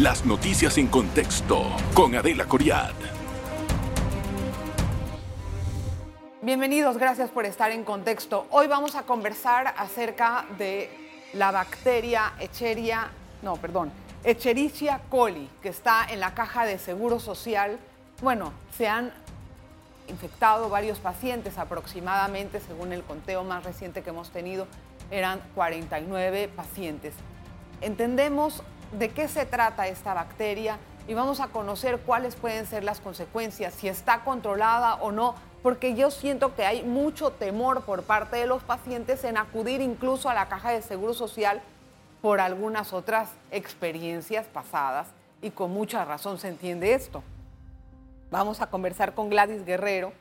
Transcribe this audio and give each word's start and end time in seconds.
Las 0.00 0.26
noticias 0.26 0.76
en 0.76 0.88
contexto 0.88 1.74
con 1.94 2.14
Adela 2.14 2.44
Coriad. 2.44 2.92
Bienvenidos, 6.42 6.98
gracias 6.98 7.30
por 7.30 7.46
estar 7.46 7.70
en 7.70 7.82
contexto. 7.82 8.46
Hoy 8.50 8.66
vamos 8.66 8.94
a 8.94 9.04
conversar 9.04 9.72
acerca 9.78 10.44
de 10.58 10.90
la 11.32 11.50
bacteria 11.50 12.34
Echeria, 12.38 13.08
no, 13.40 13.56
perdón, 13.56 13.90
Echerichia 14.22 15.00
coli, 15.08 15.48
que 15.62 15.70
está 15.70 16.04
en 16.10 16.20
la 16.20 16.34
caja 16.34 16.66
de 16.66 16.78
Seguro 16.78 17.18
Social. 17.18 17.78
Bueno, 18.20 18.52
se 18.76 18.88
han 18.88 19.14
infectado 20.08 20.68
varios 20.68 20.98
pacientes 20.98 21.56
aproximadamente, 21.56 22.60
según 22.60 22.92
el 22.92 23.02
conteo 23.02 23.44
más 23.44 23.64
reciente 23.64 24.02
que 24.02 24.10
hemos 24.10 24.28
tenido, 24.28 24.66
eran 25.10 25.40
49 25.54 26.48
pacientes. 26.54 27.14
Entendemos 27.80 28.62
de 28.92 29.10
qué 29.10 29.28
se 29.28 29.46
trata 29.46 29.88
esta 29.88 30.14
bacteria 30.14 30.78
y 31.08 31.14
vamos 31.14 31.40
a 31.40 31.48
conocer 31.48 31.98
cuáles 32.00 32.34
pueden 32.34 32.66
ser 32.66 32.84
las 32.84 33.00
consecuencias, 33.00 33.74
si 33.74 33.88
está 33.88 34.24
controlada 34.24 34.94
o 34.96 35.12
no, 35.12 35.34
porque 35.62 35.94
yo 35.94 36.10
siento 36.10 36.54
que 36.54 36.64
hay 36.64 36.82
mucho 36.82 37.30
temor 37.30 37.82
por 37.82 38.02
parte 38.02 38.36
de 38.36 38.46
los 38.46 38.62
pacientes 38.62 39.24
en 39.24 39.36
acudir 39.36 39.80
incluso 39.80 40.28
a 40.28 40.34
la 40.34 40.48
caja 40.48 40.70
de 40.70 40.82
seguro 40.82 41.14
social 41.14 41.60
por 42.22 42.40
algunas 42.40 42.92
otras 42.92 43.30
experiencias 43.50 44.46
pasadas 44.46 45.08
y 45.42 45.50
con 45.50 45.70
mucha 45.70 46.04
razón 46.04 46.38
se 46.38 46.48
entiende 46.48 46.94
esto. 46.94 47.22
Vamos 48.30 48.60
a 48.60 48.68
conversar 48.68 49.14
con 49.14 49.30
Gladys 49.30 49.64
Guerrero. 49.64 50.12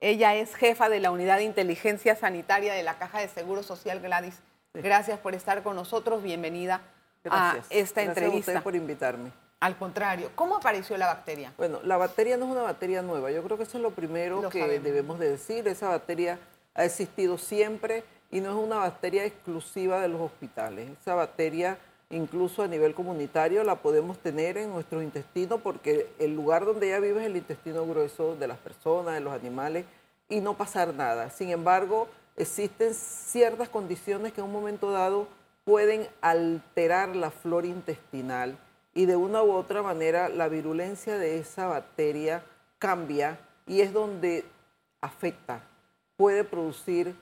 Ella 0.00 0.34
es 0.34 0.54
jefa 0.54 0.88
de 0.88 1.00
la 1.00 1.10
Unidad 1.10 1.36
de 1.36 1.44
Inteligencia 1.44 2.16
Sanitaria 2.16 2.72
de 2.72 2.82
la 2.82 2.94
Caja 2.98 3.20
de 3.20 3.28
Seguro 3.28 3.62
Social. 3.62 4.00
Gladys, 4.00 4.38
gracias 4.72 5.18
por 5.18 5.34
estar 5.34 5.62
con 5.62 5.76
nosotros. 5.76 6.22
Bienvenida 6.22 6.80
a 7.28 7.58
esta 7.70 8.02
entrevista. 8.02 8.52
Gracias 8.52 8.62
por 8.62 8.74
invitarme. 8.74 9.32
Al 9.60 9.76
contrario, 9.76 10.30
¿cómo 10.34 10.56
apareció 10.56 10.96
la 10.96 11.06
bacteria? 11.06 11.52
Bueno, 11.58 11.80
la 11.84 11.98
bacteria 11.98 12.38
no 12.38 12.46
es 12.46 12.52
una 12.52 12.62
bacteria 12.62 13.02
nueva. 13.02 13.30
Yo 13.30 13.42
creo 13.42 13.58
que 13.58 13.64
eso 13.64 13.76
es 13.76 13.82
lo 13.82 13.90
primero 13.90 14.48
que 14.48 14.80
debemos 14.80 15.18
de 15.18 15.30
decir. 15.30 15.68
Esa 15.68 15.88
bacteria 15.88 16.38
ha 16.74 16.84
existido 16.84 17.36
siempre 17.36 18.04
y 18.30 18.40
no 18.40 18.50
es 18.50 18.56
una 18.56 18.76
bacteria 18.76 19.24
exclusiva 19.24 20.00
de 20.00 20.08
los 20.08 20.20
hospitales. 20.20 20.90
Esa 20.98 21.14
bacteria 21.14 21.76
incluso 22.10 22.62
a 22.62 22.68
nivel 22.68 22.94
comunitario 22.94 23.62
la 23.62 23.76
podemos 23.76 24.18
tener 24.18 24.56
en 24.56 24.70
nuestro 24.70 25.00
intestino 25.00 25.58
porque 25.58 26.08
el 26.18 26.34
lugar 26.34 26.64
donde 26.64 26.88
ella 26.88 26.98
vive 26.98 27.20
es 27.20 27.26
el 27.26 27.36
intestino 27.36 27.86
grueso 27.86 28.34
de 28.36 28.48
las 28.48 28.58
personas, 28.58 29.14
de 29.14 29.20
los 29.20 29.32
animales 29.32 29.84
y 30.28 30.40
no 30.40 30.54
pasar 30.54 30.94
nada. 30.94 31.30
Sin 31.30 31.50
embargo, 31.50 32.08
existen 32.36 32.94
ciertas 32.94 33.68
condiciones 33.68 34.32
que 34.32 34.40
en 34.40 34.46
un 34.46 34.52
momento 34.52 34.90
dado 34.90 35.28
pueden 35.70 36.08
alterar 36.20 37.14
la 37.14 37.30
flora 37.30 37.68
intestinal 37.68 38.58
y 38.92 39.06
de 39.06 39.14
una 39.14 39.40
u 39.44 39.52
otra 39.52 39.84
manera 39.84 40.28
la 40.28 40.48
virulencia 40.48 41.16
de 41.16 41.38
esa 41.38 41.68
bacteria 41.68 42.42
cambia 42.80 43.38
y 43.68 43.80
es 43.80 43.92
donde 43.92 44.44
afecta, 45.00 45.62
puede 46.16 46.42
producir 46.42 47.14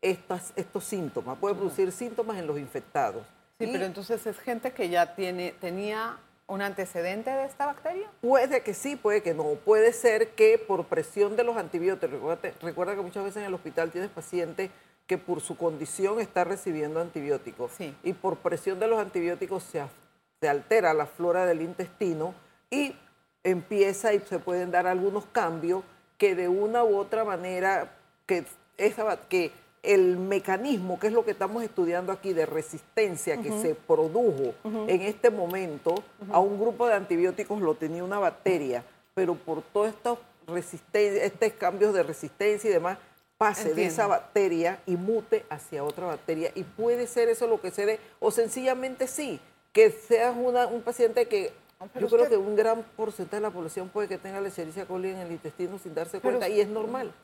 estas, 0.00 0.54
estos 0.56 0.84
síntomas, 0.84 1.36
puede 1.36 1.54
producir 1.54 1.92
síntomas 1.92 2.38
en 2.38 2.46
los 2.46 2.58
infectados. 2.58 3.22
Sí, 3.58 3.68
pero 3.70 3.84
entonces 3.84 4.26
es 4.26 4.38
gente 4.38 4.72
que 4.72 4.88
ya 4.88 5.14
tiene, 5.14 5.52
tenía 5.60 6.16
un 6.46 6.62
antecedente 6.62 7.28
de 7.28 7.44
esta 7.44 7.66
bacteria. 7.66 8.10
Puede 8.22 8.62
que 8.62 8.72
sí, 8.72 8.96
puede 8.96 9.22
que 9.22 9.34
no. 9.34 9.44
Puede 9.56 9.92
ser 9.92 10.30
que 10.30 10.56
por 10.56 10.86
presión 10.86 11.36
de 11.36 11.44
los 11.44 11.58
antibióticos, 11.58 12.38
recuerda, 12.62 12.94
que 12.94 13.02
muchas 13.02 13.24
veces 13.24 13.42
en 13.42 13.48
el 13.48 13.52
hospital 13.52 13.90
tienes 13.90 14.08
pacientes 14.08 14.70
que 15.10 15.18
por 15.18 15.40
su 15.40 15.56
condición 15.56 16.20
está 16.20 16.44
recibiendo 16.44 17.00
antibióticos 17.00 17.72
sí. 17.76 17.96
y 18.04 18.12
por 18.12 18.36
presión 18.36 18.78
de 18.78 18.86
los 18.86 19.00
antibióticos 19.00 19.64
se, 19.64 19.82
se 20.40 20.48
altera 20.48 20.94
la 20.94 21.06
flora 21.06 21.46
del 21.46 21.62
intestino 21.62 22.32
y 22.70 22.94
empieza 23.42 24.14
y 24.14 24.20
se 24.20 24.38
pueden 24.38 24.70
dar 24.70 24.86
algunos 24.86 25.26
cambios 25.26 25.82
que 26.16 26.36
de 26.36 26.46
una 26.46 26.84
u 26.84 26.96
otra 26.96 27.24
manera 27.24 27.92
que, 28.24 28.44
esa, 28.76 29.18
que 29.28 29.50
el 29.82 30.16
mecanismo, 30.16 31.00
que 31.00 31.08
es 31.08 31.12
lo 31.12 31.24
que 31.24 31.32
estamos 31.32 31.64
estudiando 31.64 32.12
aquí, 32.12 32.32
de 32.32 32.46
resistencia 32.46 33.42
que 33.42 33.50
se 33.60 33.74
produjo 33.74 34.54
en 34.62 35.00
este 35.00 35.30
momento 35.30 36.04
a 36.30 36.38
un 36.38 36.60
grupo 36.60 36.86
de 36.86 36.94
antibióticos 36.94 37.60
lo 37.60 37.74
tenía 37.74 38.04
una 38.04 38.20
bacteria, 38.20 38.84
pero 39.14 39.34
por 39.34 39.62
todos 39.62 39.88
estos, 39.88 40.18
estos 40.92 41.52
cambios 41.54 41.94
de 41.94 42.04
resistencia 42.04 42.70
y 42.70 42.72
demás, 42.72 42.98
pase 43.40 43.72
de 43.72 43.86
esa 43.86 44.06
bacteria 44.06 44.80
y 44.84 44.96
mute 44.96 45.46
hacia 45.48 45.82
otra 45.82 46.04
bacteria. 46.04 46.52
Y 46.54 46.62
puede 46.62 47.06
ser 47.06 47.30
eso 47.30 47.46
lo 47.46 47.58
que 47.58 47.70
se 47.70 47.86
dé, 47.86 47.98
o 48.18 48.30
sencillamente 48.30 49.06
sí, 49.06 49.40
que 49.72 49.90
seas 49.90 50.36
un 50.36 50.82
paciente 50.82 51.24
que 51.24 51.50
yo 51.98 52.08
creo 52.08 52.28
que 52.28 52.36
un 52.36 52.54
gran 52.54 52.82
porcentaje 52.94 53.36
de 53.36 53.48
la 53.48 53.50
población 53.50 53.88
puede 53.88 54.08
que 54.08 54.18
tenga 54.18 54.42
la 54.42 54.50
coli 54.86 55.08
en 55.08 55.16
el 55.16 55.32
intestino 55.32 55.78
sin 55.78 55.94
darse 55.94 56.20
cuenta 56.20 56.50
y 56.50 56.60
es 56.60 56.68
normal. 56.68 57.14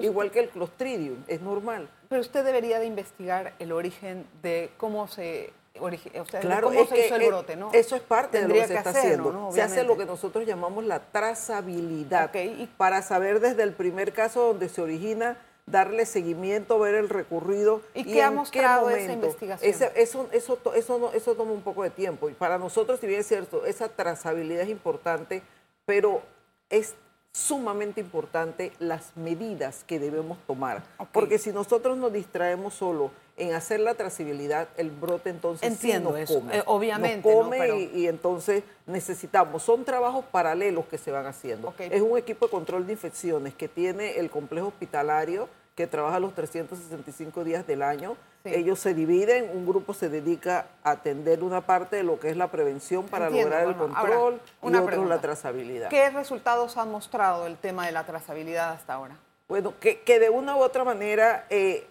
Igual 0.00 0.30
que 0.30 0.40
el 0.40 0.48
clostridium, 0.48 1.22
es 1.28 1.42
normal. 1.42 1.90
Pero 2.08 2.22
usted 2.22 2.42
debería 2.42 2.78
de 2.78 2.86
investigar 2.86 3.52
el 3.58 3.70
origen 3.72 4.26
de 4.40 4.70
cómo 4.78 5.08
se 5.08 5.52
o 5.78 5.90
sea, 6.24 6.40
claro, 6.40 6.68
cómo 6.68 6.86
se 6.86 7.04
hizo 7.04 7.16
el 7.16 7.26
brote, 7.26 7.54
¿no? 7.54 7.70
Eso 7.74 7.96
es 7.96 8.00
parte 8.00 8.40
de 8.40 8.48
lo 8.48 8.54
que 8.54 8.66
se 8.66 8.76
está 8.76 8.90
haciendo. 8.90 9.50
Se 9.52 9.60
hace 9.60 9.84
lo 9.84 9.98
que 9.98 10.06
nosotros 10.06 10.46
llamamos 10.46 10.86
la 10.86 11.00
trazabilidad 11.00 12.30
para 12.78 13.02
saber 13.02 13.40
desde 13.40 13.62
el 13.62 13.74
primer 13.74 14.14
caso 14.14 14.46
donde 14.46 14.70
se 14.70 14.80
origina 14.80 15.36
darle 15.66 16.06
seguimiento, 16.06 16.78
ver 16.78 16.94
el 16.94 17.08
recorrido. 17.08 17.82
¿Y, 17.94 18.04
qué 18.04 18.22
ha 18.22 18.30
mostrado 18.30 18.88
esa 18.88 19.12
investigación? 19.12 19.70
eso, 19.94 20.28
eso, 20.32 20.60
eso, 20.72 21.12
eso 21.12 21.34
toma 21.34 21.52
un 21.52 21.62
poco 21.62 21.82
de 21.82 21.90
tiempo. 21.90 22.30
Y 22.30 22.34
para 22.34 22.58
nosotros, 22.58 23.00
si 23.00 23.06
bien 23.06 23.20
es 23.20 23.26
cierto, 23.26 23.66
esa 23.66 23.88
trazabilidad 23.88 24.62
es 24.62 24.68
importante, 24.68 25.42
pero 25.84 26.22
es 26.70 26.94
sumamente 27.32 28.00
importante 28.00 28.72
las 28.78 29.14
medidas 29.16 29.84
que 29.84 29.98
debemos 29.98 30.38
tomar. 30.46 30.82
Porque 31.12 31.38
si 31.38 31.52
nosotros 31.52 31.98
nos 31.98 32.12
distraemos 32.12 32.74
solo 32.74 33.10
en 33.36 33.52
hacer 33.52 33.80
la 33.80 33.94
trazabilidad, 33.94 34.68
el 34.76 34.90
brote 34.90 35.30
entonces 35.30 35.66
Entiendo 35.66 36.14
sí 36.14 36.20
nos 36.20 36.30
come. 36.30 36.56
Eh, 36.56 36.62
obviamente. 36.66 37.28
Nos 37.28 37.44
come 37.44 37.80
y, 37.94 38.06
entonces 38.06 38.64
necesitamos, 38.86 39.62
son 39.62 39.84
trabajos 39.84 40.24
paralelos 40.30 40.86
que 40.86 40.98
se 40.98 41.10
van 41.10 41.26
haciendo. 41.26 41.74
Es 41.78 42.00
un 42.00 42.16
equipo 42.16 42.46
de 42.46 42.50
control 42.50 42.86
de 42.86 42.92
infecciones 42.92 43.54
que 43.54 43.68
tiene 43.68 44.18
el 44.18 44.30
complejo 44.30 44.68
hospitalario 44.68 45.48
que 45.74 45.86
trabaja 45.86 46.18
los 46.18 46.34
365 46.34 47.44
días 47.44 47.66
del 47.66 47.82
año. 47.82 48.16
Ellos 48.44 48.78
se 48.78 48.94
dividen, 48.94 49.50
un 49.52 49.66
grupo 49.66 49.92
se 49.92 50.08
dedica 50.08 50.68
a 50.84 50.92
atender 50.92 51.42
una 51.42 51.66
parte 51.66 51.96
de 51.96 52.04
lo 52.04 52.18
que 52.18 52.30
es 52.30 52.36
la 52.36 52.50
prevención 52.50 53.04
para 53.06 53.28
lograr 53.28 53.66
el 53.66 53.76
control 53.76 54.40
y 54.62 54.74
otro 54.74 55.04
la 55.04 55.20
trazabilidad. 55.20 55.90
¿Qué 55.90 56.08
resultados 56.10 56.76
ha 56.76 56.84
mostrado 56.84 57.46
el 57.46 57.56
tema 57.56 57.86
de 57.86 57.92
la 57.92 58.06
trazabilidad 58.06 58.70
hasta 58.70 58.94
ahora? 58.94 59.16
Bueno, 59.48 59.74
que, 59.80 60.00
de 60.06 60.30
una 60.30 60.56
u 60.56 60.60
otra 60.60 60.84
manera 60.84 61.46
eh, 61.50 61.86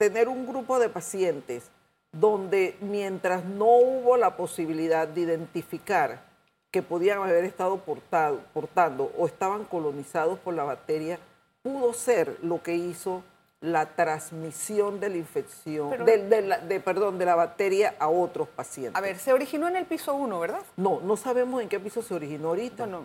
tener 0.00 0.28
un 0.28 0.46
grupo 0.46 0.78
de 0.78 0.88
pacientes 0.88 1.70
donde 2.10 2.74
mientras 2.80 3.44
no 3.44 3.66
hubo 3.66 4.16
la 4.16 4.34
posibilidad 4.34 5.06
de 5.06 5.20
identificar 5.20 6.22
que 6.70 6.80
podían 6.80 7.18
haber 7.18 7.44
estado 7.44 7.76
portando 7.76 9.12
o 9.18 9.26
estaban 9.26 9.66
colonizados 9.66 10.38
por 10.38 10.54
la 10.54 10.64
bacteria, 10.64 11.18
pudo 11.62 11.92
ser 11.92 12.38
lo 12.40 12.62
que 12.62 12.76
hizo 12.76 13.22
la 13.60 13.94
transmisión 13.94 15.00
de 15.00 15.10
la 15.10 15.16
infección, 15.18 15.90
de, 16.06 16.82
perdón, 16.82 17.18
de 17.18 17.26
la 17.26 17.34
bacteria 17.34 17.94
a 17.98 18.08
otros 18.08 18.48
pacientes. 18.48 18.96
A 18.96 19.02
ver, 19.02 19.18
se 19.18 19.34
originó 19.34 19.68
en 19.68 19.76
el 19.76 19.84
piso 19.84 20.14
1, 20.14 20.40
¿verdad? 20.40 20.62
No, 20.78 21.00
no 21.02 21.18
sabemos 21.18 21.60
en 21.60 21.68
qué 21.68 21.78
piso 21.78 22.00
se 22.00 22.14
originó 22.14 22.48
ahorita. 22.48 22.86
No, 22.86 23.02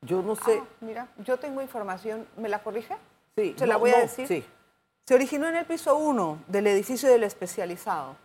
Yo 0.00 0.20
no 0.20 0.34
sé. 0.34 0.58
Ah, 0.60 0.66
mira, 0.80 1.06
yo 1.18 1.36
tengo 1.36 1.62
información, 1.62 2.26
¿me 2.36 2.48
la 2.48 2.60
corrige? 2.60 2.96
Sí. 3.36 3.54
Se 3.56 3.68
la 3.68 3.76
voy 3.76 3.92
a 3.92 4.00
decir. 4.00 4.26
Sí. 4.26 4.44
Se 5.12 5.16
originó 5.16 5.46
en 5.46 5.56
el 5.56 5.66
piso 5.66 5.94
1 5.94 6.44
del 6.48 6.66
edificio 6.68 7.06
del 7.06 7.22
especializado 7.24 8.16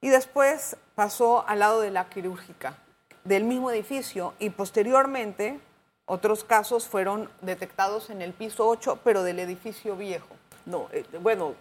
y 0.00 0.08
después 0.08 0.76
pasó 0.96 1.46
al 1.46 1.60
lado 1.60 1.80
de 1.80 1.92
la 1.92 2.08
quirúrgica 2.08 2.76
del 3.22 3.44
mismo 3.44 3.70
edificio 3.70 4.34
y 4.40 4.50
posteriormente 4.50 5.60
otros 6.06 6.42
casos 6.42 6.88
fueron 6.88 7.30
detectados 7.40 8.10
en 8.10 8.20
el 8.20 8.32
piso 8.32 8.66
8, 8.66 8.98
pero 9.04 9.22
del 9.22 9.38
edificio 9.38 9.94
viejo. 9.94 10.26
No, 10.66 10.88
eh, 10.90 11.04
bueno, 11.22 11.54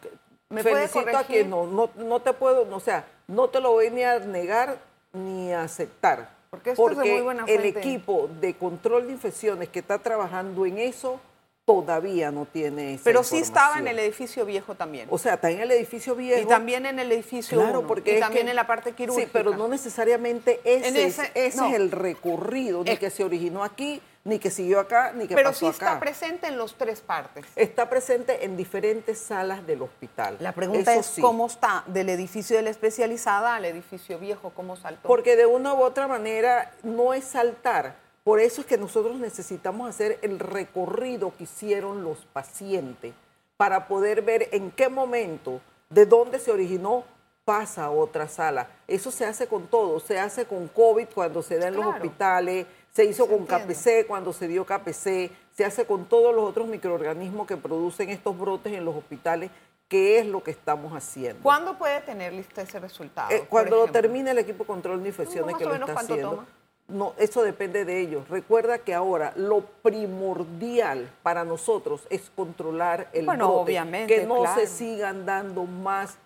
¿Me 0.50 0.63
felicito 0.63 1.19
a 1.19 1.24
que 1.24 1.45
no, 1.45 1.68
no, 1.68 1.92
no 1.95 2.21
te 2.21 2.33
puedo, 2.33 2.68
o 2.75 2.80
sea, 2.80 3.06
no 3.27 3.50
te 3.50 3.59
lo 3.59 3.74
voy 3.74 3.92
ni 3.92 4.01
a 4.01 4.18
negar 4.18 4.80
ni 5.12 5.53
a 5.53 5.62
aceptar. 5.62 6.36
Porque, 6.50 6.71
esto 6.71 6.89
es 6.89 6.98
muy 6.98 7.21
buena 7.21 7.45
el 7.48 7.63
equipo 7.65 8.27
de 8.42 8.56
control 8.56 9.06
de 9.06 9.13
infecciones 9.13 9.69
que 9.69 9.81
está 9.81 10.00
trabajando 10.00 10.65
en 10.65 10.80
eso 10.80 11.19
todavía 11.65 12.31
no 12.31 12.45
tiene 12.45 12.95
esa 12.95 13.04
Pero 13.06 13.24
sí 13.24 13.38
estaba 13.38 13.80
en 13.80 13.88
el 13.88 13.98
edificio 14.00 14.45
viejo 14.45 14.75
también. 14.75 15.07
O 15.10 15.18
sea, 15.18 15.36
está 15.36 15.50
en 15.50 15.62
el 15.62 15.71
edificio 15.71 16.15
viejo. 16.15 16.42
Y 16.42 16.45
también 16.45 16.86
en 16.86 17.00
el 17.00 17.12
edificio 17.12 17.57
claro, 17.57 17.88
porque 17.88 18.18
y 18.18 18.19
también 18.19 18.50
en 18.50 18.56
la 18.56 18.68
parte 18.68 18.92
quirúrgica. 18.92 19.27
Sí, 19.27 19.31
pero 19.31 19.56
no 19.56 19.68
necesariamente 19.68 20.60
ese, 20.63 21.06
es, 21.06 21.19
ese 21.19 21.30
es 21.36 21.74
el 21.74 21.92
recorrido 21.92 22.83
de 22.83 22.98
que 22.98 23.10
se 23.10 23.24
originó 23.24 23.63
aquí, 23.63 24.01
ni 24.25 24.39
que 24.39 24.50
siguió 24.50 24.80
acá, 24.80 25.13
ni 25.13 25.27
que 25.27 25.36
Pero 25.36 25.50
pasó 25.50 25.60
sí 25.60 25.65
está 25.68 26.00
presente 26.00 26.48
en 26.48 26.57
los 26.57 26.75
tres 26.75 27.01
partes. 27.01 27.45
Está 27.56 27.89
presente 27.89 28.44
en 28.44 28.57
diferentes 28.57 29.19
salas 29.19 29.65
del 29.65 29.81
hospital. 29.81 30.38
La 30.39 30.51
pregunta 30.51 30.94
es 30.95 31.15
cómo 31.21 31.48
está 31.48 31.83
del 31.88 32.10
edificio 32.10 32.57
de 32.57 32.63
la 32.63 32.69
especializada 32.69 33.56
al 33.56 33.65
edificio 33.65 34.19
viejo, 34.19 34.51
cómo 34.54 34.75
saltó. 34.75 35.07
Porque 35.07 35.36
de 35.36 35.45
una 35.45 35.74
u 35.74 35.81
otra 35.81 36.07
manera 36.07 36.74
no 36.83 37.13
es 37.13 37.24
saltar. 37.24 38.02
Por 38.24 38.40
eso 38.40 38.62
es 38.62 38.68
que 38.68 38.78
nosotros 38.78 39.20
necesitamos 39.20 39.90
hacer 39.90 40.18
el 40.22 40.40
recorrido 40.40 41.34
que 41.38 41.44
hicieron 41.44 42.04
los 42.04 42.20
pacientes 42.31 43.14
para 43.58 43.88
poder 43.88 44.22
ver 44.22 44.48
en 44.52 44.72
qué 44.72 44.88
momento, 44.88 45.60
de 45.90 46.06
dónde 46.06 46.40
se 46.40 46.52
originó, 46.52 47.04
pasa 47.44 47.86
a 47.86 47.92
otra 47.92 48.28
sala. 48.28 48.70
Eso 48.88 49.12
se 49.12 49.25
hace 49.25 49.48
con 49.48 49.68
todo, 49.68 50.00
se 50.00 50.20
hace 50.20 50.46
con 50.46 50.70
COVID 50.70 51.08
cuando 51.14 51.42
se 51.44 51.58
da 51.58 51.68
en 51.68 51.75
los 51.75 51.86
hospitales, 51.86 52.66
se 52.94 53.06
hizo 53.06 53.28
con 53.28 53.46
KPC 53.46 54.08
cuando 54.08 54.31
se 54.31 54.48
dio 54.48 54.66
KPC, 54.66 55.30
se 55.52 55.66
hace 55.66 55.86
con 55.86 56.06
todos 56.06 56.34
los 56.34 56.46
otros 56.46 56.68
microorganismos 56.68 57.46
que 57.46 57.58
producen 57.58 58.10
estos 58.10 58.38
brotes 58.38 58.74
en 58.74 58.86
los 58.86 58.96
hospitales, 58.96 59.52
que 59.90 60.20
es 60.20 60.25
lo 60.25 60.42
que 60.42 60.52
estamos 60.52 60.94
haciendo. 60.94 61.44
¿Cuándo 61.44 61.78
puede 61.78 62.00
tener 62.02 62.34
listo 62.34 62.62
ese 62.62 62.80
resultado? 62.80 63.31
Eh, 63.31 63.46
cuando 63.50 63.75
lo 63.75 63.92
termine 63.92 64.31
el 64.31 64.40
equipo 64.40 64.64
de 64.64 64.68
control 64.68 65.04
de 65.04 65.10
infecciones 65.10 65.56
que 65.58 65.66
lo 65.66 65.74
está 65.75 65.94
haciendo. 65.94 66.46
No, 66.94 67.13
eso 67.18 67.42
depende 67.42 67.86
de 67.86 68.00
ellos. 68.00 68.30
Recuerda 68.30 68.78
que 68.78 68.94
ahora 68.94 69.34
lo 69.36 69.62
primordial 69.81 71.10
para 71.24 71.44
nosotros 71.44 72.06
es 72.10 72.31
controlar 72.36 73.10
el 73.13 73.25
bueno, 73.25 73.48
brote, 73.48 73.62
obviamente, 73.63 74.16
que 74.16 74.25
no 74.25 74.54
se 74.56 74.68
sigan 74.68 75.25
dando 75.25 75.63
más 75.66 76.18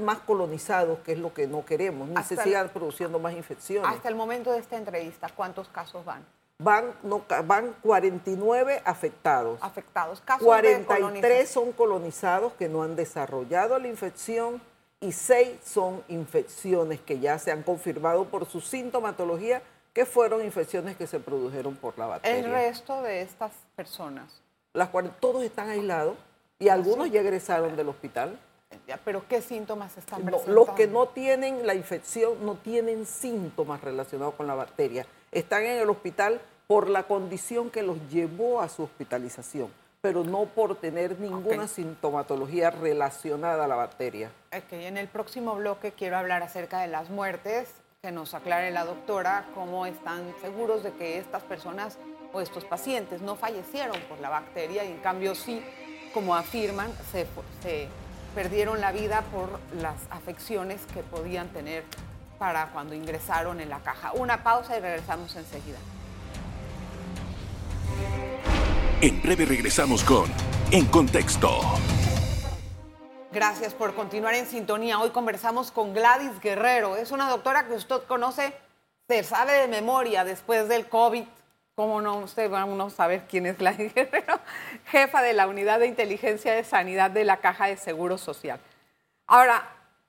más 0.00 0.18
colonizados, 0.20 1.00
que 1.00 1.12
es 1.12 1.18
lo 1.18 1.34
que 1.34 1.46
no 1.46 1.64
queremos, 1.64 2.08
ni 2.08 2.22
se 2.22 2.36
sigan 2.36 2.70
produciendo 2.70 3.18
más 3.18 3.34
infecciones. 3.34 3.90
Hasta 3.90 4.08
el 4.08 4.14
momento 4.14 4.52
de 4.52 4.58
esta 4.58 4.76
entrevista, 4.76 5.28
¿cuántos 5.34 5.68
casos 5.68 6.04
van? 6.04 6.24
Van, 6.60 6.92
no, 7.02 7.22
van 7.44 7.74
49 7.82 8.82
afectados. 8.84 9.58
Afectados. 9.62 10.20
Casos 10.22 10.44
43 10.44 11.48
son 11.48 11.72
colonizados 11.72 12.52
que 12.54 12.68
no 12.68 12.82
han 12.82 12.96
desarrollado 12.96 13.78
la 13.78 13.88
infección 13.88 14.60
y 15.00 15.12
6 15.12 15.60
son 15.64 16.02
infecciones 16.08 17.00
que 17.00 17.20
ya 17.20 17.38
se 17.38 17.52
han 17.52 17.62
confirmado 17.62 18.24
por 18.24 18.46
su 18.46 18.60
sintomatología 18.60 19.62
que 19.98 20.06
fueron 20.06 20.44
infecciones 20.44 20.96
que 20.96 21.08
se 21.08 21.18
produjeron 21.18 21.74
por 21.74 21.98
la 21.98 22.06
bacteria. 22.06 22.38
¿El 22.38 22.52
resto 22.52 23.02
de 23.02 23.20
estas 23.20 23.50
personas? 23.74 24.30
Las 24.72 24.90
todos 25.18 25.42
están 25.42 25.70
aislados 25.70 26.16
y 26.60 26.68
algunos 26.68 27.10
ya 27.10 27.20
egresaron 27.20 27.74
del 27.74 27.88
hospital. 27.88 28.38
Pero 29.04 29.26
¿qué 29.28 29.42
síntomas 29.42 29.98
están 29.98 30.22
presentando? 30.22 30.54
los 30.54 30.70
que 30.76 30.86
no 30.86 31.08
tienen 31.08 31.66
la 31.66 31.74
infección 31.74 32.46
no 32.46 32.54
tienen 32.54 33.06
síntomas 33.06 33.80
relacionados 33.80 34.34
con 34.34 34.46
la 34.46 34.54
bacteria. 34.54 35.04
Están 35.32 35.64
en 35.64 35.80
el 35.80 35.90
hospital 35.90 36.40
por 36.68 36.88
la 36.88 37.02
condición 37.02 37.68
que 37.68 37.82
los 37.82 37.96
llevó 38.08 38.60
a 38.60 38.68
su 38.68 38.84
hospitalización, 38.84 39.68
pero 40.00 40.22
no 40.22 40.44
por 40.44 40.76
tener 40.76 41.18
ninguna 41.18 41.66
sintomatología 41.66 42.70
relacionada 42.70 43.64
a 43.64 43.66
la 43.66 43.74
bacteria. 43.74 44.30
Ok, 44.56 44.74
en 44.74 44.96
el 44.96 45.08
próximo 45.08 45.56
bloque 45.56 45.90
quiero 45.90 46.18
hablar 46.18 46.44
acerca 46.44 46.78
de 46.82 46.86
las 46.86 47.10
muertes, 47.10 47.68
que 48.00 48.12
nos 48.12 48.32
aclare 48.32 48.70
la 48.70 48.84
doctora 48.84 49.44
cómo 49.56 49.84
están 49.84 50.32
seguros 50.40 50.84
de 50.84 50.92
que 50.92 51.18
estas 51.18 51.42
personas 51.42 51.98
o 52.32 52.40
estos 52.40 52.64
pacientes 52.64 53.22
no 53.22 53.34
fallecieron 53.34 53.98
por 54.02 54.20
la 54.20 54.28
bacteria 54.28 54.84
y 54.84 54.92
en 54.92 54.98
cambio 54.98 55.34
sí, 55.34 55.60
como 56.14 56.36
afirman, 56.36 56.92
se, 57.10 57.26
perdieron 58.36 58.80
la 58.80 58.92
vida 58.92 59.22
por 59.32 59.58
las 59.82 59.96
afecciones 60.10 60.80
que 60.94 61.02
podían 61.02 61.48
tener 61.48 61.82
para 62.38 62.68
cuando 62.68 62.94
ingresaron 62.94 63.60
en 63.60 63.68
la 63.68 63.80
caja. 63.80 64.12
Una 64.12 64.44
pausa 64.44 64.78
y 64.78 64.80
regresamos 64.80 65.34
enseguida. 65.34 65.78
En 69.00 69.20
breve 69.22 69.44
regresamos 69.44 70.04
con 70.04 70.30
En 70.70 70.86
Contexto. 70.86 71.62
Gracias 73.32 73.74
por 73.74 73.94
continuar 73.94 74.34
en 74.34 74.46
sintonía. 74.46 74.98
Hoy 75.00 75.10
conversamos 75.10 75.70
con 75.70 75.92
Gladys 75.92 76.40
Guerrero. 76.40 76.96
Es 76.96 77.10
una 77.10 77.28
doctora 77.28 77.66
que 77.66 77.74
usted 77.74 78.02
conoce, 78.04 78.54
se 79.06 79.22
sabe 79.22 79.52
de 79.52 79.68
memoria 79.68 80.24
después 80.24 80.68
del 80.68 80.88
COVID 80.88 81.24
¿Cómo 81.78 82.00
no? 82.00 82.18
Usted 82.18 82.50
va 82.50 82.64
a 82.64 82.90
saber 82.90 83.22
quién 83.28 83.46
es 83.46 83.60
la 83.60 83.70
Guerrero, 83.94 84.40
jefa 84.86 85.22
de 85.22 85.32
la 85.32 85.46
Unidad 85.46 85.78
de 85.78 85.86
Inteligencia 85.86 86.52
de 86.52 86.64
Sanidad 86.64 87.08
de 87.08 87.22
la 87.22 87.36
Caja 87.36 87.66
de 87.66 87.76
Seguro 87.76 88.18
Social. 88.18 88.58
Ahora, 89.28 89.62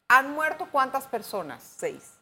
¿han 0.07 0.31
muerto 0.31 0.68
cuántas 0.71 1.06
personas? 1.06 1.62
Seis. 1.77 2.16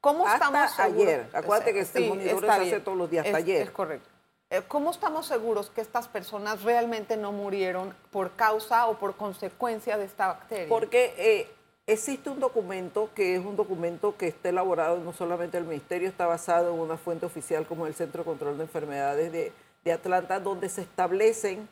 ¿Cómo 0.00 0.28
estamos 0.28 0.70
seguros? 0.70 1.08
ayer. 1.08 1.30
Acuérdate 1.32 1.72
que 1.72 1.80
este 1.80 2.08
monitor 2.08 2.40
se 2.40 2.50
hace 2.52 2.78
todos 2.78 2.96
los 2.96 3.10
días, 3.10 3.26
hasta 3.26 3.38
ayer. 3.38 3.62
Es 3.62 3.70
correcto. 3.72 4.08
Eh, 4.50 4.62
¿Cómo 4.68 4.90
estamos 4.90 5.26
seguros 5.26 5.70
que 5.70 5.80
estas 5.80 6.06
personas 6.08 6.62
realmente 6.62 7.16
no 7.16 7.32
murieron 7.32 7.94
por 8.10 8.32
causa 8.32 8.86
o 8.86 8.98
por 8.98 9.16
consecuencia 9.16 9.96
de 9.96 10.04
esta 10.04 10.28
bacteria? 10.28 10.68
Porque 10.68 11.14
eh, 11.18 11.50
Existe 11.88 12.30
un 12.30 12.40
documento 12.40 13.10
que 13.14 13.36
es 13.36 13.44
un 13.44 13.54
documento 13.54 14.16
que 14.16 14.26
está 14.26 14.48
elaborado 14.48 14.98
no 14.98 15.12
solamente 15.12 15.56
el 15.56 15.62
Ministerio, 15.62 16.08
está 16.08 16.26
basado 16.26 16.74
en 16.74 16.80
una 16.80 16.96
fuente 16.96 17.26
oficial 17.26 17.64
como 17.64 17.86
el 17.86 17.94
Centro 17.94 18.22
de 18.22 18.24
Control 18.24 18.58
de 18.58 18.64
Enfermedades 18.64 19.30
de, 19.30 19.92
Atlanta, 19.92 20.40
donde 20.40 20.68
se 20.68 20.80
establecen 20.80 21.68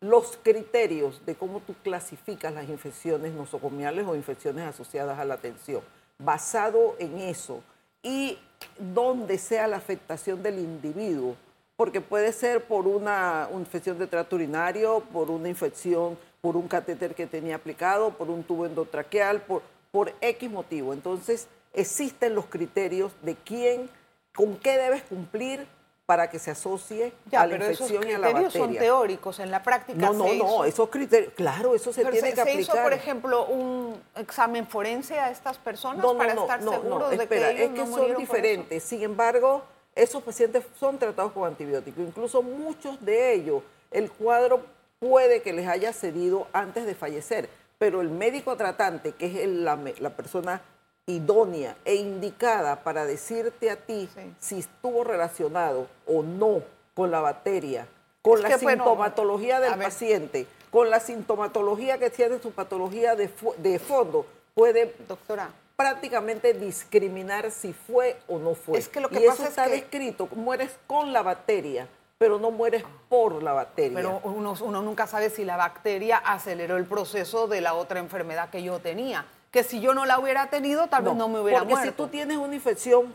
los 0.00 0.38
criterios 0.42 1.24
de 1.24 1.34
cómo 1.34 1.60
tú 1.60 1.74
clasificas 1.82 2.52
las 2.52 2.68
infecciones 2.68 3.32
nosocomiales 3.32 4.06
o 4.06 4.14
infecciones 4.14 4.66
asociadas 4.66 5.18
a 5.18 5.24
la 5.24 5.32
atención. 5.32 5.80
Basado 6.18 6.94
en 6.98 7.16
eso 7.20 7.62
y 8.02 8.38
donde 8.78 9.38
sea 9.38 9.66
la 9.66 9.78
afectación 9.78 10.42
del 10.42 10.58
individuo, 10.58 11.36
porque 11.76 12.00
puede 12.00 12.32
ser 12.32 12.64
por 12.64 12.86
una 12.86 13.48
infección 13.52 13.98
de 13.98 14.06
trato 14.06 14.36
urinario, 14.36 15.02
por 15.12 15.30
una 15.30 15.48
infección 15.48 16.16
por 16.44 16.58
un 16.58 16.68
catéter 16.68 17.14
que 17.14 17.26
tenía 17.26 17.56
aplicado, 17.56 18.10
por 18.10 18.28
un 18.28 18.42
tubo 18.44 18.66
endotraqueal, 18.66 19.40
por, 19.40 19.62
por 19.90 20.12
X 20.20 20.50
motivo. 20.50 20.92
Entonces, 20.92 21.48
existen 21.72 22.34
los 22.34 22.44
criterios 22.44 23.12
de 23.22 23.34
quién, 23.34 23.88
con 24.36 24.58
qué 24.58 24.76
debes 24.76 25.04
cumplir 25.04 25.66
para 26.04 26.28
que 26.28 26.38
se 26.38 26.50
asocie 26.50 27.14
a 27.32 27.46
la 27.46 27.56
infección 27.56 28.06
y 28.06 28.12
a 28.12 28.18
la 28.18 28.30
bacteria. 28.30 28.50
Son 28.50 28.76
teóricos, 28.76 29.38
en 29.38 29.50
la 29.50 29.62
práctica 29.62 29.98
No, 29.98 30.12
no, 30.12 30.34
no, 30.34 30.64
esos 30.66 30.90
criterios, 30.90 31.32
claro, 31.34 31.74
eso 31.74 31.94
se 31.94 32.04
tiene 32.04 32.34
que 32.34 32.42
aplicar. 32.42 32.46
¿Se 32.46 32.60
hizo, 32.60 32.82
por 32.82 32.92
ejemplo, 32.92 33.46
un 33.46 33.98
examen 34.14 34.66
forense 34.66 35.18
a 35.18 35.30
estas 35.30 35.56
personas 35.56 36.04
para 36.04 36.34
estar 36.34 36.60
seguros 36.60 37.10
de 37.10 37.26
que 37.26 37.50
ellos 37.50 37.70
es 37.70 37.70
que 37.70 37.86
son 37.86 38.16
diferentes. 38.18 38.82
Sin 38.82 39.02
embargo, 39.02 39.62
esos 39.94 40.22
pacientes 40.22 40.64
son 40.78 40.98
tratados 40.98 41.32
con 41.32 41.46
antibióticos. 41.46 42.04
Incluso 42.04 42.42
muchos 42.42 43.02
de 43.04 43.34
ellos, 43.34 43.62
el 43.90 44.10
cuadro 44.10 44.62
puede 44.98 45.42
que 45.42 45.52
les 45.52 45.68
haya 45.68 45.92
cedido 45.92 46.46
antes 46.52 46.86
de 46.86 46.94
fallecer, 46.94 47.48
pero 47.78 48.00
el 48.00 48.10
médico 48.10 48.56
tratante, 48.56 49.12
que 49.12 49.26
es 49.26 49.48
la, 49.48 49.76
persona 50.16 50.62
idónea 51.06 51.76
e 51.84 51.96
indicada 51.96 52.82
para 52.82 53.04
decirte 53.04 53.70
a 53.70 53.76
ti 53.76 54.08
si 54.38 54.60
estuvo 54.60 55.04
relacionado 55.04 55.86
o 56.06 56.22
no 56.22 56.62
con 56.94 57.10
la 57.10 57.20
bacteria, 57.20 57.86
con 58.22 58.40
la 58.40 58.56
sintomatología 58.56 59.60
del 59.60 59.78
paciente, 59.78 60.46
con 60.70 60.88
la 60.88 61.00
sintomatología 61.00 61.98
que 61.98 62.10
tiene 62.10 62.38
su 62.40 62.52
patología 62.52 63.14
de, 63.16 63.30
de 63.58 63.78
fondo, 63.78 64.26
puede 64.54 64.94
Doctora. 65.06 65.50
Prácticamente 65.76 66.54
discriminar 66.54 67.50
si 67.50 67.72
fue 67.72 68.16
o 68.28 68.38
no 68.38 68.54
fue. 68.54 68.78
Es 68.78 68.88
que 68.88 69.00
lo 69.00 69.08
que 69.08 69.20
y 69.20 69.26
pasa 69.26 69.42
eso 69.42 69.48
está 69.48 69.68
descrito, 69.68 70.28
mueres 70.34 70.78
con 70.86 71.12
la 71.12 71.22
bacteria 71.22 71.88
pero 72.18 72.38
no 72.38 72.50
mueres 72.50 72.84
por 73.08 73.42
la 73.42 73.52
bacteria. 73.52 73.96
Pero 73.96 74.20
uno, 74.24 74.82
nunca 74.82 75.06
sabe 75.06 75.30
si 75.30 75.44
la 75.44 75.56
bacteria 75.56 76.16
aceleró 76.16 76.76
el 76.76 76.86
proceso 76.86 77.48
de 77.48 77.60
la 77.60 77.74
otra 77.74 77.98
enfermedad 77.98 78.50
que 78.50 78.62
yo 78.62 78.78
tenía. 78.78 79.26
Que 79.50 79.62
si 79.62 79.80
yo 79.80 79.94
no 79.94 80.06
la 80.06 80.18
hubiera 80.18 80.48
tenido, 80.48 80.86
tal 80.86 81.02
vez 81.02 81.14
no 81.14 81.28
me 81.28 81.40
hubiera 81.40 81.60
porque 81.60 81.74
muerto. 81.74 81.92
Porque 81.96 82.02
si 82.02 82.10
tú 82.10 82.10
tienes 82.10 82.38
una 82.38 82.54
infección 82.54 83.14